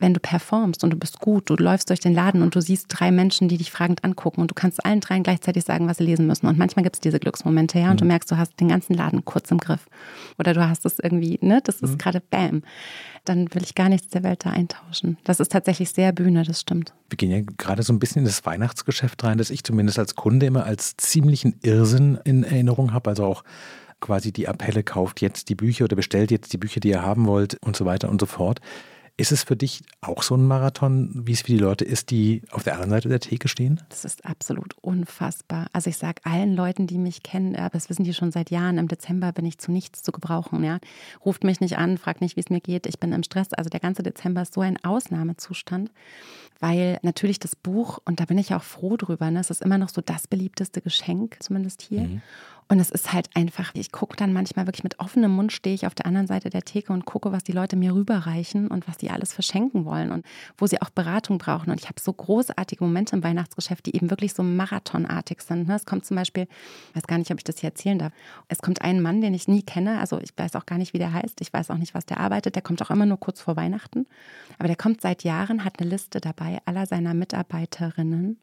[0.00, 2.86] wenn du performst und du bist gut, du läufst durch den Laden und du siehst
[2.88, 6.04] drei Menschen, die dich fragend angucken und du kannst allen dreien gleichzeitig sagen, was sie
[6.04, 6.46] lesen müssen.
[6.46, 7.98] Und manchmal gibt es diese Glücksmomente, ja, und mhm.
[7.98, 9.86] du merkst, du hast den ganzen Laden kurz im Griff.
[10.38, 11.98] Oder du hast es irgendwie, ne, das ist mhm.
[11.98, 12.62] gerade Bam.
[13.26, 15.18] Dann will ich gar nichts der Welt da eintauschen.
[15.24, 16.94] Das ist tatsächlich sehr Bühne, das stimmt.
[17.10, 20.14] Wir gehen ja gerade so ein bisschen in das Weihnachtsgeschäft rein, das ich zumindest als
[20.14, 23.10] Kunde immer als ziemlichen Irrsinn in Erinnerung habe.
[23.10, 23.44] Also auch
[24.00, 27.26] quasi die Appelle kauft jetzt die Bücher oder bestellt jetzt die Bücher, die ihr haben
[27.26, 28.60] wollt und so weiter und so fort.
[29.20, 32.40] Ist es für dich auch so ein Marathon, wie es für die Leute ist, die
[32.52, 33.78] auf der anderen Seite der Theke stehen?
[33.90, 35.66] Das ist absolut unfassbar.
[35.74, 38.78] Also ich sage allen Leuten, die mich kennen, aber das wissen die schon seit Jahren,
[38.78, 40.64] im Dezember bin ich zu nichts zu gebrauchen.
[40.64, 40.78] Ja?
[41.22, 42.86] Ruft mich nicht an, fragt nicht, wie es mir geht.
[42.86, 43.52] Ich bin im Stress.
[43.52, 45.90] Also der ganze Dezember ist so ein Ausnahmezustand,
[46.58, 49.76] weil natürlich das Buch, und da bin ich auch froh drüber, ne, es ist immer
[49.76, 52.00] noch so das beliebteste Geschenk, zumindest hier.
[52.00, 52.22] Mhm.
[52.70, 55.88] Und es ist halt einfach, ich gucke dann manchmal wirklich mit offenem Mund, stehe ich
[55.88, 58.96] auf der anderen Seite der Theke und gucke, was die Leute mir rüberreichen und was
[58.96, 60.24] die alles verschenken wollen und
[60.56, 61.72] wo sie auch Beratung brauchen.
[61.72, 65.66] Und ich habe so großartige Momente im Weihnachtsgeschäft, die eben wirklich so marathonartig sind.
[65.66, 65.74] Ne?
[65.74, 66.46] Es kommt zum Beispiel,
[66.90, 68.12] ich weiß gar nicht, ob ich das hier erzählen darf,
[68.46, 70.98] es kommt ein Mann, den ich nie kenne, also ich weiß auch gar nicht, wie
[70.98, 73.40] der heißt, ich weiß auch nicht, was der arbeitet, der kommt auch immer nur kurz
[73.40, 74.06] vor Weihnachten.
[74.60, 78.38] Aber der kommt seit Jahren, hat eine Liste dabei aller seiner Mitarbeiterinnen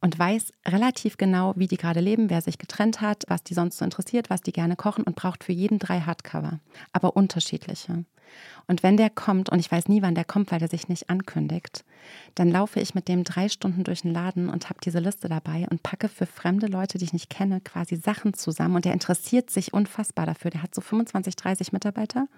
[0.00, 3.78] und weiß relativ genau, wie die gerade leben, wer sich getrennt hat, was die sonst
[3.78, 6.60] so interessiert, was die gerne kochen und braucht für jeden drei Hardcover,
[6.92, 8.04] aber unterschiedliche.
[8.68, 11.10] Und wenn der kommt, und ich weiß nie, wann der kommt, weil der sich nicht
[11.10, 11.84] ankündigt,
[12.34, 15.66] dann laufe ich mit dem drei Stunden durch den Laden und habe diese Liste dabei
[15.70, 18.76] und packe für fremde Leute, die ich nicht kenne, quasi Sachen zusammen.
[18.76, 20.50] Und der interessiert sich unfassbar dafür.
[20.50, 22.28] Der hat so 25, 30 Mitarbeiter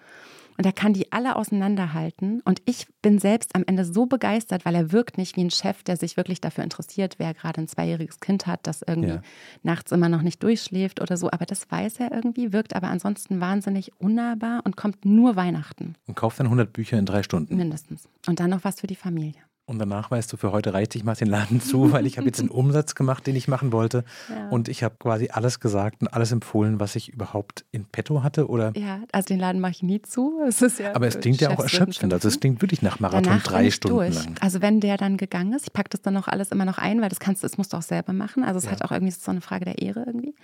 [0.61, 2.43] und er kann die alle auseinanderhalten.
[2.43, 5.83] Und ich bin selbst am Ende so begeistert, weil er wirkt nicht wie ein Chef,
[5.85, 9.23] der sich wirklich dafür interessiert, wer gerade ein zweijähriges Kind hat, das irgendwie ja.
[9.63, 11.31] nachts immer noch nicht durchschläft oder so.
[11.31, 15.95] Aber das weiß er irgendwie, wirkt aber ansonsten wahnsinnig unnahbar und kommt nur Weihnachten.
[16.07, 17.57] Und kauft dann 100 Bücher in drei Stunden.
[17.57, 18.07] Mindestens.
[18.27, 19.41] Und dann noch was für die Familie.
[19.65, 22.27] Und danach weißt du, für heute reicht ich mal den Laden zu, weil ich habe
[22.27, 24.05] jetzt einen Umsatz gemacht, den ich machen wollte.
[24.29, 24.49] Ja.
[24.49, 28.49] Und ich habe quasi alles gesagt und alles empfohlen, was ich überhaupt in petto hatte,
[28.49, 28.73] oder?
[28.77, 30.41] Ja, also den Laden mache ich nie zu.
[30.47, 32.13] Es ist ja Aber es klingt ja auch erschöpfend.
[32.13, 34.15] Also es klingt wirklich nach Marathon danach drei Stunden durch.
[34.15, 34.35] lang.
[34.41, 37.01] Also wenn der dann gegangen ist, ich packe das dann noch alles immer noch ein,
[37.01, 38.43] weil das kannst das musst du auch selber machen.
[38.43, 38.73] Also es ja.
[38.73, 40.35] hat auch irgendwie so eine Frage der Ehre irgendwie.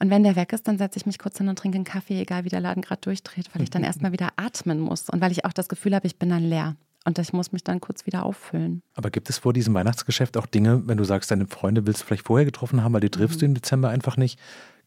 [0.00, 2.20] Und wenn der weg ist, dann setze ich mich kurz hin und trinke einen Kaffee,
[2.20, 5.30] egal wie der Laden gerade durchdreht, weil ich dann erstmal wieder atmen muss und weil
[5.30, 6.76] ich auch das Gefühl habe, ich bin dann leer.
[7.06, 8.82] Und ich muss mich dann kurz wieder auffüllen.
[8.94, 12.06] Aber gibt es vor diesem Weihnachtsgeschäft auch Dinge, wenn du sagst, deine Freunde willst du
[12.06, 13.40] vielleicht vorher getroffen haben, weil die triffst mhm.
[13.40, 14.38] du im Dezember einfach nicht?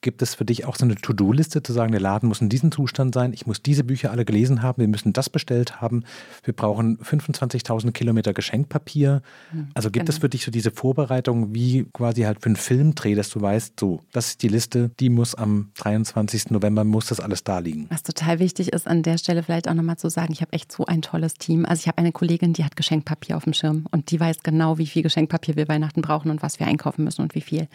[0.04, 2.74] Gibt es für dich auch so eine To-Do-Liste, zu sagen, der Laden muss in diesem
[2.74, 6.04] Zustand sein, ich muss diese Bücher alle gelesen haben, wir müssen das bestellt haben,
[6.44, 9.22] wir brauchen 25.000 Kilometer Geschenkpapier.
[9.52, 10.13] Hm, also gibt genau.
[10.13, 13.80] es für dich so diese Vorbereitung wie quasi halt für einen Filmdreh, dass du weißt,
[13.80, 16.52] so, das ist die Liste, die muss am 23.
[16.52, 17.88] November, muss das alles da liegen.
[17.89, 20.70] Was total wichtig ist, an der Stelle vielleicht auch nochmal zu sagen, ich habe echt
[20.70, 21.66] so ein tolles Team.
[21.66, 24.78] Also ich habe eine Kollegin, die hat Geschenkpapier auf dem Schirm und die weiß genau,
[24.78, 27.70] wie viel Geschenkpapier wir Weihnachten brauchen und was wir einkaufen müssen und wie viel.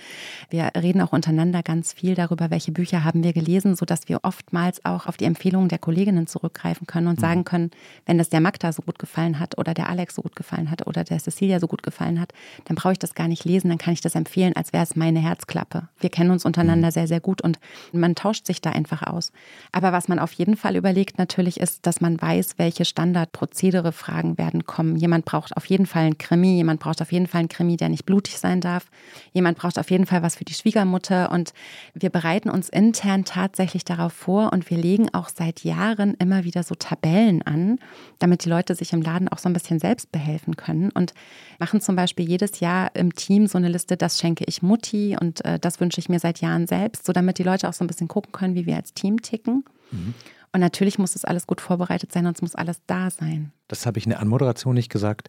[0.50, 4.84] Wir reden auch untereinander ganz viel darüber, welche Bücher haben wir gelesen, sodass wir oftmals
[4.84, 7.22] auch auf die Empfehlungen der Kolleginnen zurückgreifen können und mhm.
[7.22, 7.70] sagen können,
[8.06, 10.86] wenn das der Magda so gut gefallen hat oder der Alex so gut gefallen hat
[10.86, 12.32] oder der Cecilia so gut gefallen hat,
[12.66, 14.96] dann brauche ich das gar nicht lesen, dann kann ich das empfehlen, als wäre es
[14.96, 15.88] meine Herzklappe.
[15.98, 16.92] Wir kennen uns untereinander mhm.
[16.92, 17.58] sehr, sehr gut und
[17.92, 19.32] man tauscht sich da einfach aus.
[19.72, 24.66] Aber was man auf jeden Fall überlegt natürlich ist, dass man weiß, welche Standardprozedere-Fragen werden
[24.66, 24.96] kommen.
[24.96, 27.88] Jemand braucht auf jeden Fall einen Krimi, jemand braucht auf jeden Fall einen Krimi, der
[27.88, 28.86] nicht blutig sein darf.
[29.32, 31.52] Jemand braucht auf jeden Fall was für die Schwiegermutter und
[31.94, 36.44] wir bereiten bereiten uns intern tatsächlich darauf vor und wir legen auch seit Jahren immer
[36.44, 37.78] wieder so Tabellen an,
[38.18, 41.14] damit die Leute sich im Laden auch so ein bisschen selbst behelfen können und
[41.58, 45.44] machen zum Beispiel jedes Jahr im Team so eine Liste, das schenke ich Mutti und
[45.44, 47.88] äh, das wünsche ich mir seit Jahren selbst, so damit die Leute auch so ein
[47.88, 49.64] bisschen gucken können, wie wir als Team ticken.
[49.90, 50.14] Mhm.
[50.52, 53.52] Und natürlich muss das alles gut vorbereitet sein und es muss alles da sein.
[53.68, 55.28] Das habe ich in der Anmoderation nicht gesagt.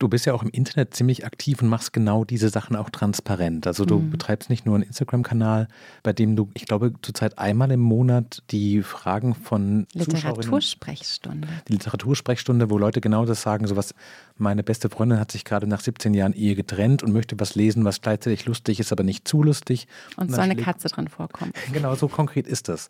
[0.00, 3.66] Du bist ja auch im Internet ziemlich aktiv und machst genau diese Sachen auch transparent.
[3.66, 4.10] Also du mhm.
[4.10, 5.68] betreibst nicht nur einen Instagram-Kanal,
[6.02, 11.46] bei dem du, ich glaube, zurzeit einmal im Monat die Fragen von Literatursprechstunde.
[11.68, 13.94] Die Literatursprechstunde, wo Leute genau das sagen, so was,
[14.36, 17.84] meine beste Freundin hat sich gerade nach 17 Jahren Ehe getrennt und möchte was lesen,
[17.84, 19.86] was gleichzeitig lustig ist, aber nicht zu lustig.
[20.16, 21.52] Und, und soll eine Katze dran vorkommen.
[21.72, 22.88] Genau, so konkret ist das.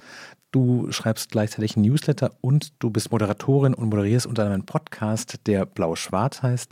[0.53, 5.67] Du schreibst gleichzeitig einen Newsletter und du bist Moderatorin und moderierst unter einem Podcast, der
[5.67, 6.71] Blau-Schwarz heißt.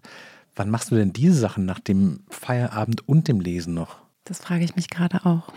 [0.55, 3.97] Wann machst du denn diese Sachen nach dem Feierabend und dem Lesen noch?
[4.25, 5.53] Das frage ich mich gerade auch.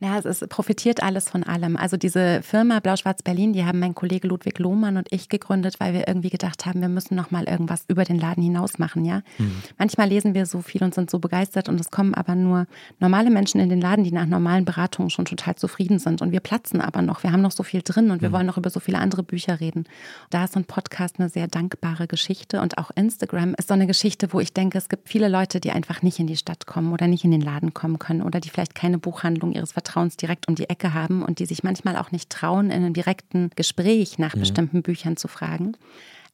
[0.00, 1.76] Ja, es ist, profitiert alles von allem.
[1.76, 6.08] Also diese Firma Blau-Schwarz-Berlin, die haben mein Kollege Ludwig Lohmann und ich gegründet, weil wir
[6.08, 9.22] irgendwie gedacht haben, wir müssen noch mal irgendwas über den Laden hinaus machen, ja.
[9.38, 9.62] Mhm.
[9.78, 12.66] Manchmal lesen wir so viel und sind so begeistert und es kommen aber nur
[13.00, 16.40] normale Menschen in den Laden, die nach normalen Beratungen schon total zufrieden sind und wir
[16.40, 17.22] platzen aber noch.
[17.22, 18.32] Wir haben noch so viel drin und wir mhm.
[18.34, 19.84] wollen noch über so viele andere Bücher reden.
[20.30, 23.86] Da ist so ein Podcast eine sehr dankbare Geschichte und auch Instagram ist so eine
[23.86, 26.92] Geschichte, wo ich denke, es gibt viele Leute, die einfach nicht in die Stadt kommen
[26.92, 30.48] oder nicht in den Laden kommen können oder die vielleicht keine Buchhandlung ihres Vertrauens direkt
[30.48, 34.18] um die Ecke haben und die sich manchmal auch nicht trauen, in einem direkten Gespräch
[34.18, 34.40] nach mhm.
[34.40, 35.76] bestimmten Büchern zu fragen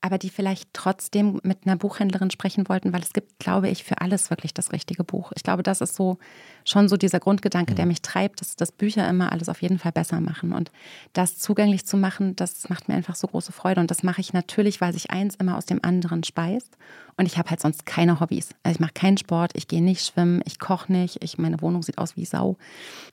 [0.02, 4.00] aber die vielleicht trotzdem mit einer Buchhändlerin sprechen wollten, weil es gibt, glaube ich, für
[4.00, 5.30] alles wirklich das richtige Buch.
[5.36, 6.18] Ich glaube, das ist so
[6.64, 7.90] schon so dieser Grundgedanke, der mhm.
[7.90, 10.52] mich treibt, dass, dass Bücher immer alles auf jeden Fall besser machen.
[10.52, 10.72] Und
[11.12, 13.80] das zugänglich zu machen, das macht mir einfach so große Freude.
[13.80, 16.76] Und das mache ich natürlich, weil sich eins immer aus dem anderen speist.
[17.16, 18.50] Und ich habe halt sonst keine Hobbys.
[18.64, 21.82] Also ich mache keinen Sport, ich gehe nicht schwimmen, ich koche nicht, ich, meine Wohnung
[21.82, 22.56] sieht aus wie Sau.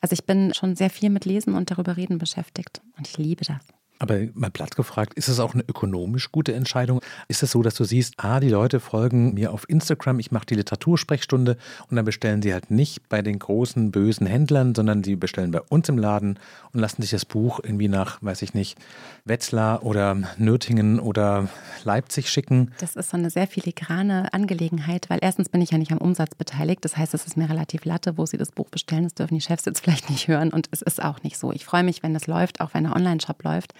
[0.01, 2.81] Also ich bin schon sehr viel mit Lesen und darüber reden beschäftigt.
[2.97, 3.78] Und ich liebe das.
[3.99, 7.01] Aber mal platt gefragt, ist es auch eine ökonomisch gute Entscheidung?
[7.27, 10.45] Ist es so, dass du siehst, ah, die Leute folgen mir auf Instagram, ich mache
[10.45, 11.57] die Literatursprechstunde
[11.89, 15.61] und dann bestellen sie halt nicht bei den großen bösen Händlern, sondern sie bestellen bei
[15.61, 16.39] uns im Laden
[16.71, 18.77] und lassen sich das Buch irgendwie nach, weiß ich nicht,
[19.25, 21.49] Wetzlar oder Nürtingen oder
[21.83, 22.71] Leipzig schicken.
[22.79, 26.35] Das ist so eine sehr filigrane Angelegenheit, weil erstens bin ich ja nicht am Umsatz
[26.35, 26.85] beteiligt.
[26.85, 29.03] Das heißt, es ist mir relativ latte, wo sie das Buch bestellen.
[29.03, 31.51] Das dürfen die Chefs jetzt vielleicht nicht hören und es ist auch nicht so.
[31.51, 33.73] Ich freue mich, wenn das läuft, auch wenn der Online-Shop läuft.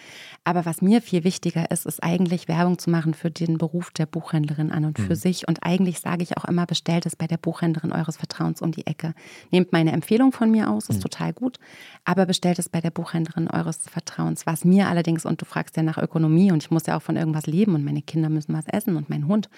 [0.43, 4.05] Aber was mir viel wichtiger ist, ist eigentlich Werbung zu machen für den Beruf der
[4.05, 5.15] Buchhändlerin an und für mhm.
[5.15, 5.47] sich.
[5.47, 8.87] Und eigentlich sage ich auch immer, bestellt es bei der Buchhändlerin eures Vertrauens um die
[8.87, 9.13] Ecke.
[9.51, 11.01] Nehmt meine Empfehlung von mir aus, ist mhm.
[11.01, 11.59] total gut,
[12.05, 14.45] aber bestellt es bei der Buchhändlerin eures Vertrauens.
[14.45, 17.15] Was mir allerdings, und du fragst ja nach Ökonomie und ich muss ja auch von
[17.15, 19.49] irgendwas leben und meine Kinder müssen was essen und mein Hund.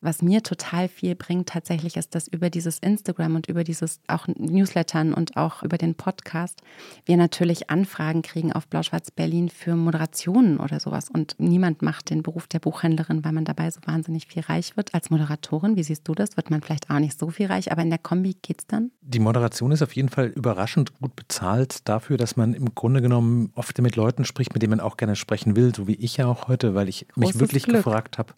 [0.00, 4.26] Was mir total viel bringt tatsächlich ist, dass über dieses Instagram und über dieses auch
[4.28, 6.62] Newslettern und auch über den Podcast
[7.04, 11.08] wir natürlich Anfragen kriegen auf Blau-Schwarz Berlin für Moderation Moderationen oder sowas.
[11.10, 14.94] Und niemand macht den Beruf der Buchhändlerin, weil man dabei so wahnsinnig viel reich wird.
[14.94, 16.36] Als Moderatorin, wie siehst du das?
[16.36, 18.92] Wird man vielleicht auch nicht so viel reich, aber in der Kombi geht es dann?
[19.00, 23.50] Die Moderation ist auf jeden Fall überraschend gut bezahlt dafür, dass man im Grunde genommen
[23.54, 26.26] oft mit Leuten spricht, mit denen man auch gerne sprechen will, so wie ich ja
[26.26, 27.84] auch heute, weil ich Großes mich wirklich Glück.
[27.84, 28.34] gefragt habe,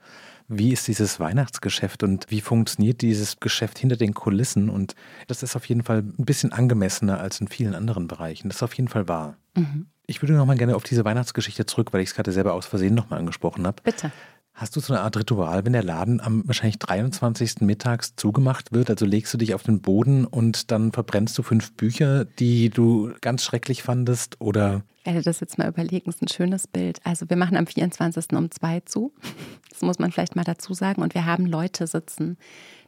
[0.48, 4.68] wie ist dieses Weihnachtsgeschäft und wie funktioniert dieses Geschäft hinter den Kulissen?
[4.68, 4.96] Und
[5.28, 8.48] das ist auf jeden Fall ein bisschen angemessener als in vielen anderen Bereichen.
[8.48, 9.36] Das ist auf jeden Fall wahr.
[9.56, 9.86] Mhm.
[10.10, 12.66] Ich würde noch mal gerne auf diese Weihnachtsgeschichte zurück, weil ich es gerade selber aus
[12.66, 13.80] Versehen noch mal angesprochen habe.
[13.84, 14.10] Bitte.
[14.54, 17.60] Hast du so eine Art Ritual, wenn der Laden am wahrscheinlich 23.
[17.60, 18.90] mittags zugemacht wird?
[18.90, 23.12] Also legst du dich auf den Boden und dann verbrennst du fünf Bücher, die du
[23.20, 24.40] ganz schrecklich fandest?
[24.40, 24.82] Oder?
[24.98, 26.98] Ich werde das jetzt mal überlegen, das ist ein schönes Bild.
[27.04, 28.32] Also wir machen am 24.
[28.32, 29.14] um zwei zu.
[29.70, 31.00] Das muss man vielleicht mal dazu sagen.
[31.00, 32.36] Und wir haben Leute sitzen,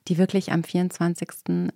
[0.09, 1.29] die wirklich am 24.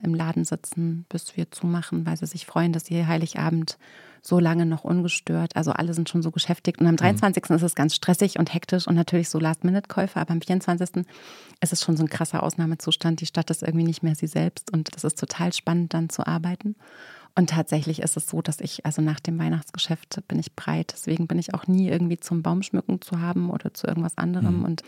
[0.03, 3.79] im Laden sitzen, bis wir zumachen, weil sie sich freuen, dass sie Heiligabend
[4.27, 5.55] so lange noch ungestört.
[5.55, 6.81] Also alle sind schon so beschäftigt.
[6.81, 7.49] Und am 23.
[7.49, 7.57] Mhm.
[7.57, 10.19] ist es ganz stressig und hektisch und natürlich so Last-Minute-Käufe.
[10.19, 11.07] Aber am 24.
[11.61, 13.21] ist es schon so ein krasser Ausnahmezustand.
[13.21, 14.73] Die Stadt ist irgendwie nicht mehr sie selbst.
[14.73, 16.75] Und das ist total spannend, dann zu arbeiten.
[17.37, 20.93] Und tatsächlich ist es so, dass ich, also nach dem Weihnachtsgeschäft bin ich breit.
[20.97, 24.59] Deswegen bin ich auch nie irgendwie zum Baumschmücken zu haben oder zu irgendwas anderem.
[24.59, 24.65] Mhm.
[24.65, 24.83] Und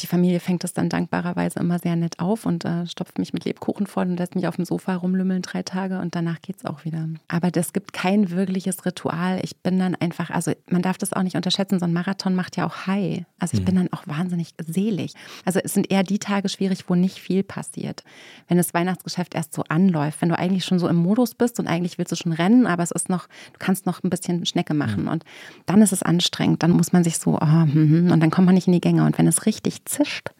[0.00, 3.44] die Familie fängt das dann dankbarerweise immer sehr nett auf und äh, stopft mich mit
[3.44, 6.64] Lebkuchen voll und lässt mich auf dem Sofa rumlümmeln drei Tage und danach geht es
[6.64, 7.08] auch wieder.
[7.28, 9.40] Aber das gibt kein wirkliches Ritual.
[9.42, 12.56] Ich bin dann einfach, also man darf das auch nicht unterschätzen, so ein Marathon macht
[12.56, 13.24] ja auch high.
[13.38, 13.64] Also ich mhm.
[13.66, 15.12] bin dann auch wahnsinnig selig.
[15.44, 18.02] Also es sind eher die Tage schwierig, wo nicht viel passiert.
[18.48, 21.66] Wenn das Weihnachtsgeschäft erst so anläuft, wenn du eigentlich schon so im Modus bist und
[21.66, 24.72] eigentlich willst du schon rennen, aber es ist noch, du kannst noch ein bisschen Schnecke
[24.72, 25.08] machen mhm.
[25.08, 25.24] und
[25.66, 26.62] dann ist es anstrengend.
[26.62, 29.04] Dann muss man sich so, oh, hm, und dann kommt man nicht in die Gänge.
[29.04, 30.30] Und wenn es richtig zischt,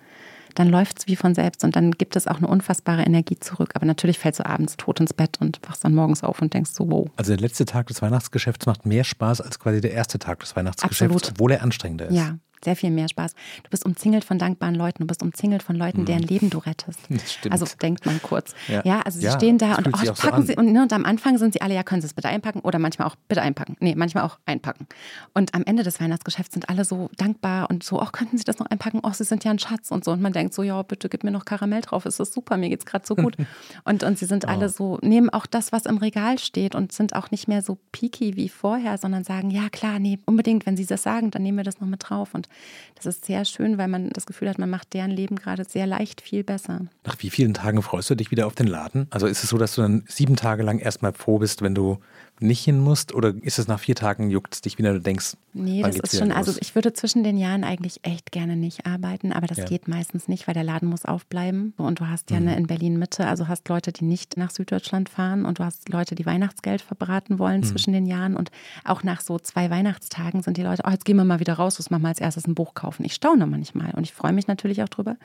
[0.55, 3.70] dann läuft es wie von selbst und dann gibt es auch eine unfassbare Energie zurück.
[3.74, 6.72] Aber natürlich fällst du abends tot ins Bett und wachst dann morgens auf und denkst
[6.72, 7.09] so, wow.
[7.16, 10.55] Also der letzte Tag des Weihnachtsgeschäfts macht mehr Spaß als quasi der erste Tag des
[10.55, 11.31] Weihnachtsgeschäfts, Absolut.
[11.31, 12.14] obwohl er anstrengender ist.
[12.16, 13.35] Ja, sehr viel mehr Spaß.
[13.62, 16.29] Du bist umzingelt von dankbaren Leuten, du bist umzingelt von Leuten, deren mhm.
[16.29, 17.01] Leben du rettest.
[17.12, 17.53] Das stimmt.
[17.53, 18.55] Also denkt man kurz.
[18.68, 20.92] Ja, ja also sie ja, stehen da und oh, packen so sie und, ne, und
[20.92, 23.42] am Anfang sind sie alle, ja, können sie es bitte einpacken oder manchmal auch bitte
[23.42, 23.77] einpacken.
[23.81, 24.87] Nee, manchmal auch einpacken.
[25.35, 28.59] Und am Ende des Weihnachtsgeschäfts sind alle so dankbar und so, ach, könnten sie das
[28.59, 29.01] noch einpacken?
[29.03, 30.12] Oh, sie sind ja ein Schatz und so.
[30.12, 32.70] Und man denkt so, ja, bitte gib mir noch Karamell drauf, ist das super, mir
[32.70, 33.37] geht es gerade so gut.
[33.85, 34.48] und, und sie sind oh.
[34.48, 37.79] alle so, nehmen auch das, was im Regal steht und sind auch nicht mehr so
[37.92, 41.59] picky wie vorher, sondern sagen, ja, klar, nee, unbedingt, wenn sie das sagen, dann nehmen
[41.59, 42.35] wir das noch mit drauf.
[42.35, 42.48] Und
[42.94, 45.86] das ist sehr schön, weil man das Gefühl hat, man macht deren Leben gerade sehr
[45.86, 46.82] leicht viel besser.
[47.04, 49.06] Nach wie vielen Tagen freust du dich wieder auf den Laden?
[49.10, 51.98] Also ist es so, dass du dann sieben Tage lang erstmal froh bist, wenn du
[52.42, 53.14] nicht hin musst?
[53.14, 56.18] Oder ist es nach vier Tagen juckt es dich wieder, du denkst, Nee, das ist
[56.18, 56.37] schon, los?
[56.37, 59.64] also ich würde zwischen den Jahren eigentlich echt gerne nicht arbeiten, aber das ja.
[59.66, 61.74] geht meistens nicht, weil der Laden muss aufbleiben.
[61.76, 62.48] Und du hast ja mhm.
[62.48, 65.90] eine in Berlin Mitte, also hast Leute, die nicht nach Süddeutschland fahren und du hast
[65.90, 67.64] Leute, die Weihnachtsgeld verbraten wollen mhm.
[67.64, 68.35] zwischen den Jahren.
[68.35, 68.50] Und
[68.85, 71.78] auch nach so zwei Weihnachtstagen sind die Leute, oh, jetzt gehen wir mal wieder raus,
[71.78, 73.05] was machen wir als erstes ein Buch kaufen.
[73.05, 75.16] Ich staune manchmal und ich freue mich natürlich auch drüber.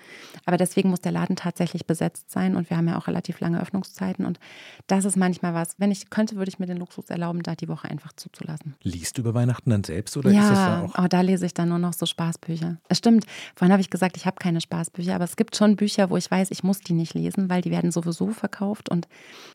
[0.45, 3.61] Aber deswegen muss der Laden tatsächlich besetzt sein und wir haben ja auch relativ lange
[3.61, 4.25] Öffnungszeiten.
[4.25, 4.39] Und
[4.87, 7.67] das ist manchmal was, wenn ich könnte, würde ich mir den Luxus erlauben, da die
[7.67, 8.75] Woche einfach zuzulassen.
[8.83, 10.17] Liest du über Weihnachten dann selbst?
[10.17, 11.03] oder ja, ist das da auch?
[11.03, 12.77] Oh, da lese ich dann nur noch so Spaßbücher.
[12.89, 13.25] Es stimmt.
[13.55, 16.29] Vorhin habe ich gesagt, ich habe keine Spaßbücher, aber es gibt schon Bücher, wo ich
[16.29, 19.07] weiß, ich muss die nicht lesen, weil die werden sowieso verkauft und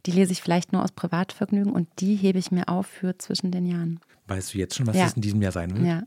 [0.07, 3.51] die lese ich vielleicht nur aus Privatvergnügen und die hebe ich mir auf für zwischen
[3.51, 4.01] den Jahren.
[4.29, 5.05] Weißt du jetzt schon, was ja.
[5.05, 5.85] das in diesem Jahr sein wird?
[5.85, 6.03] Ja.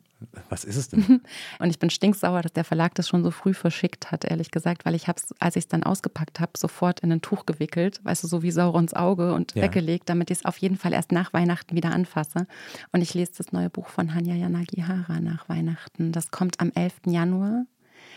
[0.49, 1.21] Was ist es denn?
[1.59, 4.85] Und ich bin stinksauer, dass der Verlag das schon so früh verschickt hat, ehrlich gesagt,
[4.85, 7.99] weil ich habe es, als ich es dann ausgepackt habe, sofort in ein Tuch gewickelt,
[8.03, 9.63] weißt du, so wie Saurons Auge und ja.
[9.63, 12.47] weggelegt, damit ich es auf jeden Fall erst nach Weihnachten wieder anfasse.
[12.91, 16.11] Und ich lese das neue Buch von Hanya Yanagihara nach Weihnachten.
[16.11, 16.93] Das kommt am 11.
[17.07, 17.65] Januar.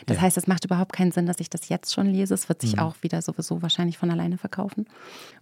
[0.06, 0.22] Das ja.
[0.22, 2.34] heißt, es macht überhaupt keinen Sinn, dass ich das jetzt schon lese.
[2.34, 2.82] Es wird sich mhm.
[2.82, 4.87] auch wieder sowieso wahrscheinlich von alleine verkaufen.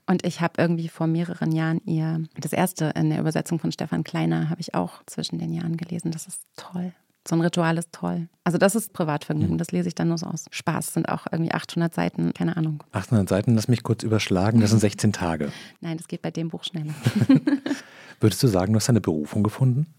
[0.06, 4.04] Und ich habe irgendwie vor mehreren Jahren ihr, das erste in der Übersetzung von Stefan
[4.04, 6.10] Kleiner, habe ich auch zwischen den Jahren gelesen.
[6.10, 6.92] Das ist toll.
[7.28, 8.28] So ein Ritual ist toll.
[8.44, 9.58] Also das ist Privatvergnügen, mhm.
[9.58, 10.94] das lese ich dann nur so aus Spaß.
[10.94, 12.84] Sind auch irgendwie 800 Seiten, keine Ahnung.
[12.92, 15.50] 800 Seiten, lass mich kurz überschlagen, das sind 16 Tage.
[15.80, 16.94] Nein, das geht bei dem Buch schneller.
[18.20, 19.92] Würdest du sagen, du hast eine Berufung gefunden?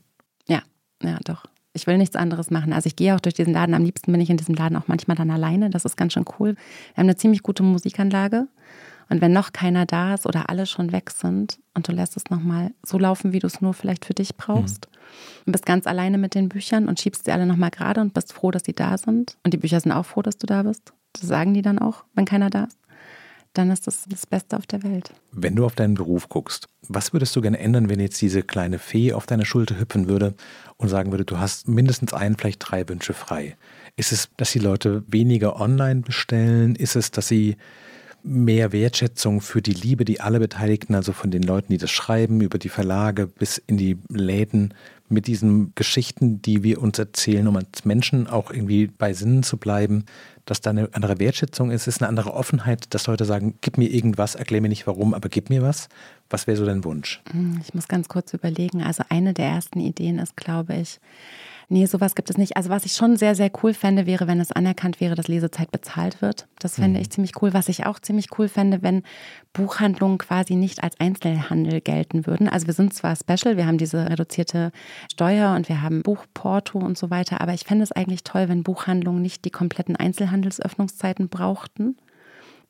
[0.47, 0.61] Ja,
[1.03, 1.45] ja, doch.
[1.77, 2.73] Ich will nichts anderes machen.
[2.73, 3.75] Also ich gehe auch durch diesen Laden.
[3.75, 5.69] Am liebsten bin ich in diesem Laden auch manchmal dann alleine.
[5.69, 6.55] Das ist ganz schön cool.
[6.55, 8.47] Wir haben eine ziemlich gute Musikanlage.
[9.09, 12.31] Und wenn noch keiner da ist oder alle schon weg sind und du lässt es
[12.31, 15.43] nochmal so laufen, wie du es nur vielleicht für dich brauchst, mhm.
[15.45, 18.33] und bist ganz alleine mit den Büchern und schiebst sie alle nochmal gerade und bist
[18.33, 19.37] froh, dass sie da sind.
[19.45, 20.91] Und die Bücher sind auch froh, dass du da bist.
[21.13, 22.77] Das sagen die dann auch, wenn keiner da ist
[23.57, 25.11] dann ist das das Beste auf der Welt.
[25.31, 28.79] Wenn du auf deinen Beruf guckst, was würdest du gerne ändern, wenn jetzt diese kleine
[28.79, 30.35] Fee auf deine Schulter hüpfen würde
[30.77, 33.57] und sagen würde, du hast mindestens ein, vielleicht drei Wünsche frei?
[33.95, 36.75] Ist es, dass die Leute weniger online bestellen?
[36.75, 37.57] Ist es, dass sie
[38.23, 42.41] mehr Wertschätzung für die Liebe, die alle Beteiligten, also von den Leuten, die das schreiben,
[42.41, 44.73] über die Verlage bis in die Läden,
[45.09, 49.57] mit diesen Geschichten, die wir uns erzählen, um als Menschen auch irgendwie bei Sinnen zu
[49.57, 50.03] bleiben,
[50.47, 53.89] dass da eine andere Wertschätzung ist, ist eine andere Offenheit, dass Leute sagen, gib mir
[53.89, 55.89] irgendwas, erklär mir nicht warum, aber gib mir was.
[56.29, 57.21] Was wäre so dein Wunsch?
[57.31, 58.81] Hm, ich muss ganz kurz überlegen.
[58.81, 60.99] Also eine der ersten Ideen ist, glaube ich,
[61.69, 62.55] Nee, sowas gibt es nicht.
[62.55, 65.69] Also was ich schon sehr, sehr cool fände, wäre, wenn es anerkannt wäre, dass Lesezeit
[65.69, 66.47] bezahlt wird.
[66.59, 67.01] Das fände mhm.
[67.01, 67.53] ich ziemlich cool.
[67.53, 69.03] Was ich auch ziemlich cool fände, wenn
[69.51, 72.47] Buchhandlungen quasi nicht als Einzelhandel gelten würden.
[72.47, 74.71] Also wir sind zwar special, wir haben diese reduzierte
[75.11, 78.63] Steuer und wir haben Buchporto und so weiter, aber ich fände es eigentlich toll, wenn
[78.63, 81.97] Buchhandlungen nicht die kompletten Einzelhandelsöffnungszeiten brauchten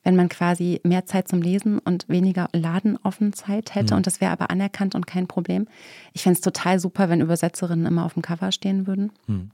[0.04, 3.94] wenn man quasi mehr Zeit zum Lesen und weniger Ladenoffenzeit hätte.
[3.94, 3.98] Mhm.
[3.98, 5.66] Und das wäre aber anerkannt und kein Problem.
[6.12, 9.12] Ich fände es total super, wenn Übersetzerinnen immer auf dem Cover stehen würden.
[9.26, 9.50] Mhm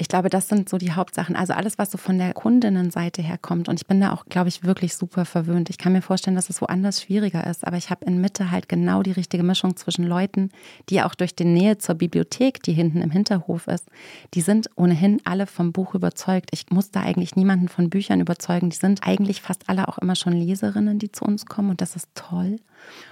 [0.00, 1.34] ich glaube, das sind so die Hauptsachen.
[1.34, 3.68] Also alles, was so von der Kundinnenseite her kommt.
[3.68, 5.70] Und ich bin da auch, glaube ich, wirklich super verwöhnt.
[5.70, 7.66] Ich kann mir vorstellen, dass es woanders schwieriger ist.
[7.66, 10.50] Aber ich habe in Mitte halt genau die richtige Mischung zwischen Leuten,
[10.88, 13.88] die auch durch die Nähe zur Bibliothek, die hinten im Hinterhof ist,
[14.34, 16.50] die sind ohnehin alle vom Buch überzeugt.
[16.52, 18.70] Ich muss da eigentlich niemanden von Büchern überzeugen.
[18.70, 21.70] Die sind eigentlich fast alle auch immer schon Leserinnen, die zu uns kommen.
[21.70, 22.60] Und das ist toll.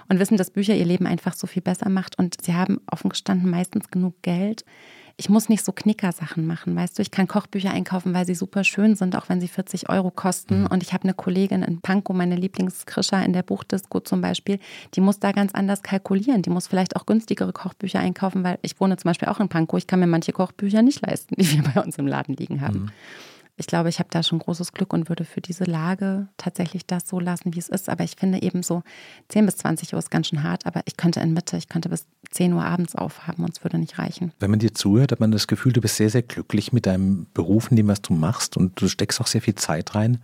[0.07, 2.17] Und wissen, dass Bücher ihr Leben einfach so viel besser macht.
[2.17, 4.63] Und sie haben offen gestanden meistens genug Geld
[5.19, 7.01] ich muss nicht so Knickersachen machen, weißt du.
[7.01, 10.61] Ich kann Kochbücher einkaufen, weil sie super schön sind, auch wenn sie 40 Euro kosten.
[10.61, 10.67] Mhm.
[10.67, 14.59] Und ich habe eine Kollegin in Pankow, meine Lieblingskrischer in der Buchdisco zum Beispiel,
[14.93, 16.43] die muss da ganz anders kalkulieren.
[16.43, 19.79] Die muss vielleicht auch günstigere Kochbücher einkaufen, weil ich wohne zum Beispiel auch in Pankow.
[19.79, 22.81] Ich kann mir manche Kochbücher nicht leisten, die wir bei uns im Laden liegen haben.
[22.81, 22.91] Mhm
[23.57, 27.07] ich glaube, ich habe da schon großes Glück und würde für diese Lage tatsächlich das
[27.07, 27.89] so lassen, wie es ist.
[27.89, 28.83] Aber ich finde eben so
[29.29, 31.89] 10 bis 20 Uhr ist ganz schön hart, aber ich könnte in Mitte, ich könnte
[31.89, 34.31] bis 10 Uhr abends aufhaben und es würde nicht reichen.
[34.39, 37.25] Wenn man dir zuhört, hat man das Gefühl, du bist sehr, sehr glücklich mit deinem
[37.33, 40.19] Beruf, in dem, was du machst und du steckst auch sehr viel Zeit rein.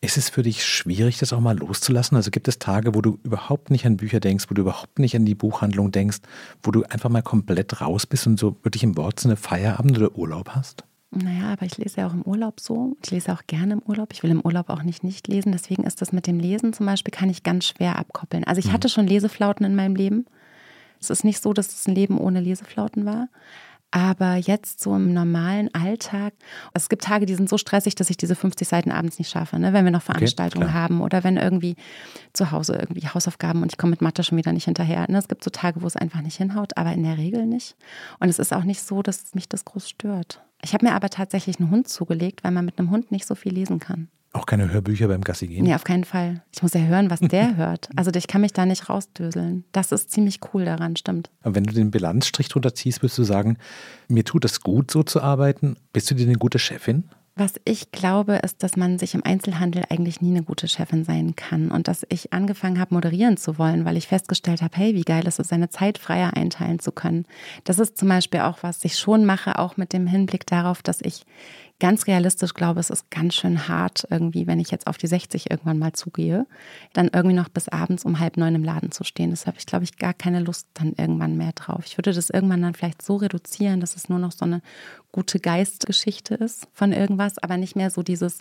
[0.00, 2.16] Ist es für dich schwierig, das auch mal loszulassen?
[2.16, 5.14] Also gibt es Tage, wo du überhaupt nicht an Bücher denkst, wo du überhaupt nicht
[5.14, 6.18] an die Buchhandlung denkst,
[6.62, 10.50] wo du einfach mal komplett raus bist und so wirklich im Wortsinne Feierabend oder Urlaub
[10.50, 10.84] hast?
[11.14, 12.96] Naja, aber ich lese ja auch im Urlaub so.
[13.04, 14.14] Ich lese auch gerne im Urlaub.
[14.14, 15.52] Ich will im Urlaub auch nicht nicht lesen.
[15.52, 18.44] Deswegen ist das mit dem Lesen zum Beispiel, kann ich ganz schwer abkoppeln.
[18.44, 18.72] Also ich mhm.
[18.72, 20.24] hatte schon Leseflauten in meinem Leben.
[21.00, 23.28] Es ist nicht so, dass es ein Leben ohne Leseflauten war.
[23.94, 26.32] Aber jetzt so im normalen Alltag,
[26.72, 29.58] es gibt Tage, die sind so stressig, dass ich diese 50 Seiten abends nicht schaffe,
[29.58, 29.74] ne?
[29.74, 31.76] wenn wir noch Veranstaltungen okay, haben oder wenn irgendwie
[32.32, 35.04] zu Hause irgendwie Hausaufgaben und ich komme mit Mathe schon wieder nicht hinterher.
[35.10, 35.18] Ne?
[35.18, 37.76] Es gibt so Tage, wo es einfach nicht hinhaut, aber in der Regel nicht.
[38.18, 40.40] Und es ist auch nicht so, dass mich das groß stört.
[40.64, 43.34] Ich habe mir aber tatsächlich einen Hund zugelegt, weil man mit einem Hund nicht so
[43.34, 44.08] viel lesen kann.
[44.34, 45.64] Auch keine Hörbücher beim Gassi gehen?
[45.64, 46.42] Nee, auf keinen Fall.
[46.54, 47.90] Ich muss ja hören, was der hört.
[47.96, 49.64] Also ich kann mich da nicht rausdöseln.
[49.72, 51.30] Das ist ziemlich cool daran, stimmt.
[51.42, 53.58] Aber wenn du den Bilanzstrich drunter ziehst, würdest du sagen,
[54.08, 55.76] mir tut es gut, so zu arbeiten.
[55.92, 57.04] Bist du dir eine gute Chefin?
[57.34, 61.34] Was ich glaube, ist, dass man sich im Einzelhandel eigentlich nie eine gute Chefin sein
[61.34, 65.02] kann und dass ich angefangen habe, moderieren zu wollen, weil ich festgestellt habe, hey, wie
[65.02, 67.24] geil ist es, seine Zeit freier einteilen zu können.
[67.64, 71.00] Das ist zum Beispiel auch, was ich schon mache, auch mit dem Hinblick darauf, dass
[71.00, 71.24] ich
[71.82, 75.50] ganz realistisch glaube, es ist ganz schön hart, irgendwie, wenn ich jetzt auf die 60
[75.50, 76.46] irgendwann mal zugehe,
[76.92, 79.30] dann irgendwie noch bis abends um halb neun im Laden zu stehen.
[79.30, 81.82] Das habe ich, glaube ich, gar keine Lust dann irgendwann mehr drauf.
[81.84, 84.62] Ich würde das irgendwann dann vielleicht so reduzieren, dass es nur noch so eine
[85.10, 88.38] gute Geistgeschichte ist von irgendwas, aber nicht mehr so dieses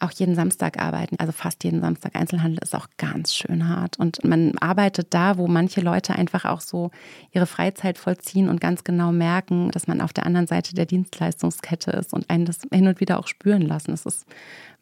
[0.00, 3.98] auch jeden Samstag arbeiten, also fast jeden Samstag Einzelhandel ist auch ganz schön hart.
[3.98, 6.90] Und man arbeitet da, wo manche Leute einfach auch so
[7.32, 11.90] ihre Freizeit vollziehen und ganz genau merken, dass man auf der anderen Seite der Dienstleistungskette
[11.90, 13.92] ist und einen das hin und wieder auch spüren lassen.
[13.92, 14.26] Es ist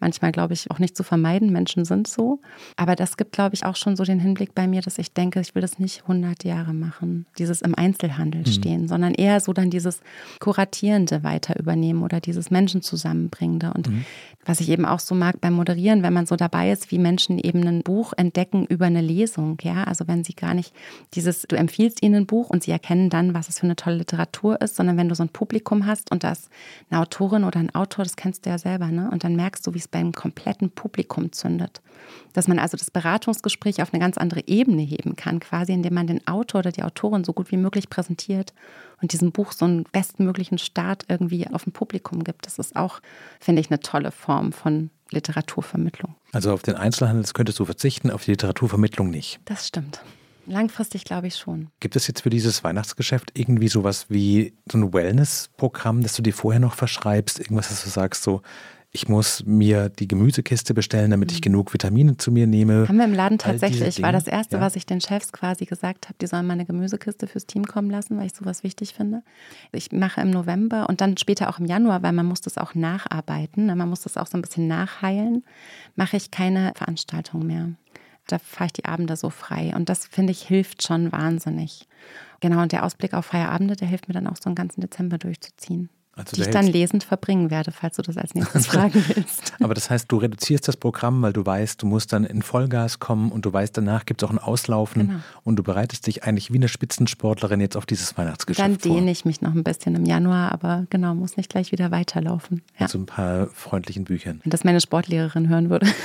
[0.00, 1.50] manchmal, glaube ich, auch nicht zu vermeiden.
[1.50, 2.40] Menschen sind so.
[2.76, 5.40] Aber das gibt, glaube ich, auch schon so den Hinblick bei mir, dass ich denke,
[5.40, 8.46] ich will das nicht 100 Jahre machen, dieses im Einzelhandel mhm.
[8.46, 10.00] stehen, sondern eher so dann dieses
[10.40, 13.72] Kuratierende weiter übernehmen oder dieses Menschen zusammenbringende.
[13.72, 14.04] Und mhm.
[14.44, 17.38] was ich eben auch so mag beim Moderieren, wenn man so dabei ist, wie Menschen
[17.38, 19.58] eben ein Buch entdecken über eine Lesung.
[19.62, 20.74] Ja, also wenn sie gar nicht
[21.14, 23.96] dieses, du empfiehlst ihnen ein Buch und sie erkennen dann, was es für eine tolle
[23.96, 26.50] Literatur ist, sondern wenn du so ein Publikum hast und da ist
[26.90, 29.08] eine Autorin oder ein Autor, das kennst du ja selber, ne?
[29.10, 31.80] Und dann merkst du, wie es beim kompletten Publikum zündet.
[32.32, 36.06] Dass man also das Beratungsgespräch auf eine ganz andere Ebene heben kann, quasi indem man
[36.06, 38.52] den Autor oder die Autorin so gut wie möglich präsentiert
[39.00, 42.46] und diesem Buch so einen bestmöglichen Start irgendwie auf ein Publikum gibt.
[42.46, 43.00] Das ist auch,
[43.40, 46.14] finde ich, eine tolle Form von Literaturvermittlung.
[46.32, 49.40] Also auf den Einzelhandel könntest du verzichten, auf die Literaturvermittlung nicht.
[49.44, 50.00] Das stimmt.
[50.46, 51.68] Langfristig glaube ich schon.
[51.80, 56.32] Gibt es jetzt für dieses Weihnachtsgeschäft irgendwie sowas wie so ein Wellness-Programm, das du dir
[56.32, 57.40] vorher noch verschreibst?
[57.40, 58.42] Irgendwas, dass du sagst, so,
[58.96, 61.42] ich muss mir die Gemüsekiste bestellen, damit ich mhm.
[61.42, 62.88] genug Vitamine zu mir nehme.
[62.88, 64.00] Haben wir im Laden tatsächlich.
[64.00, 64.62] War das Erste, ja.
[64.62, 68.16] was ich den Chefs quasi gesagt habe, die sollen meine Gemüsekiste fürs Team kommen lassen,
[68.16, 69.22] weil ich sowas wichtig finde.
[69.70, 72.74] Ich mache im November und dann später auch im Januar, weil man muss das auch
[72.74, 73.76] nacharbeiten, ne?
[73.76, 75.44] man muss das auch so ein bisschen nachheilen,
[75.94, 77.72] mache ich keine Veranstaltung mehr.
[78.28, 79.74] Da fahre ich die Abende so frei.
[79.76, 81.86] Und das, finde ich, hilft schon wahnsinnig.
[82.40, 84.80] Genau, und der Ausblick auf freie Abende, der hilft mir dann auch so einen ganzen
[84.80, 85.90] Dezember durchzuziehen.
[86.16, 89.52] Also die ich dann lesend verbringen werde, falls du das als nächstes fragen willst.
[89.60, 92.98] Aber das heißt, du reduzierst das Programm, weil du weißt, du musst dann in Vollgas
[92.98, 95.20] kommen und du weißt, danach gibt es auch ein Auslaufen genau.
[95.44, 99.10] und du bereitest dich eigentlich wie eine Spitzensportlerin jetzt auf dieses Weihnachtsgeschäft Dann dehne vor.
[99.10, 102.62] ich mich noch ein bisschen im Januar, aber genau, muss nicht gleich wieder weiterlaufen.
[102.78, 102.84] Ja.
[102.84, 104.40] Mit so ein paar freundlichen Büchern.
[104.42, 105.86] Wenn das meine Sportlehrerin hören würde.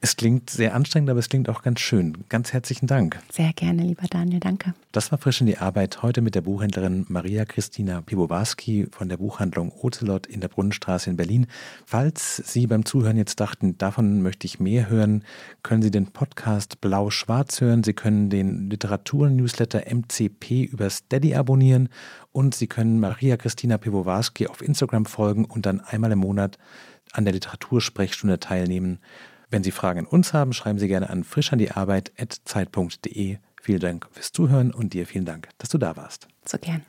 [0.00, 2.24] Es klingt sehr anstrengend, aber es klingt auch ganz schön.
[2.28, 3.18] Ganz herzlichen Dank.
[3.32, 4.74] Sehr gerne, lieber Daniel, danke.
[4.92, 9.16] Das war frisch in die Arbeit heute mit der Buchhändlerin Maria Christina Piwowarski von der
[9.16, 11.48] Buchhandlung Ocelot in der Brunnenstraße in Berlin.
[11.84, 15.24] Falls Sie beim Zuhören jetzt dachten, davon möchte ich mehr hören,
[15.64, 17.82] können Sie den Podcast Blau-Schwarz hören.
[17.82, 21.88] Sie können den Literatur-Newsletter MCP über Steady abonnieren
[22.30, 26.56] und Sie können Maria Christina Piwowarski auf Instagram folgen und dann einmal im Monat
[27.10, 29.00] an der Literatursprechstunde teilnehmen.
[29.50, 33.38] Wenn Sie Fragen an uns haben, schreiben Sie gerne an frischandiarbeit.zeit.de.
[33.60, 36.28] Vielen Dank fürs Zuhören und dir vielen Dank, dass du da warst.
[36.44, 36.84] So gern.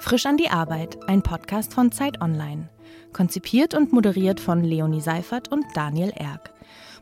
[0.00, 2.68] Frisch an die Arbeit, ein Podcast von Zeit Online.
[3.12, 6.52] Konzipiert und moderiert von Leonie Seifert und Daniel Erck.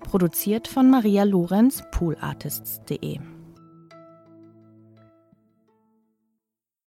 [0.00, 3.33] Produziert von Maria Lorenz, poolartists.de.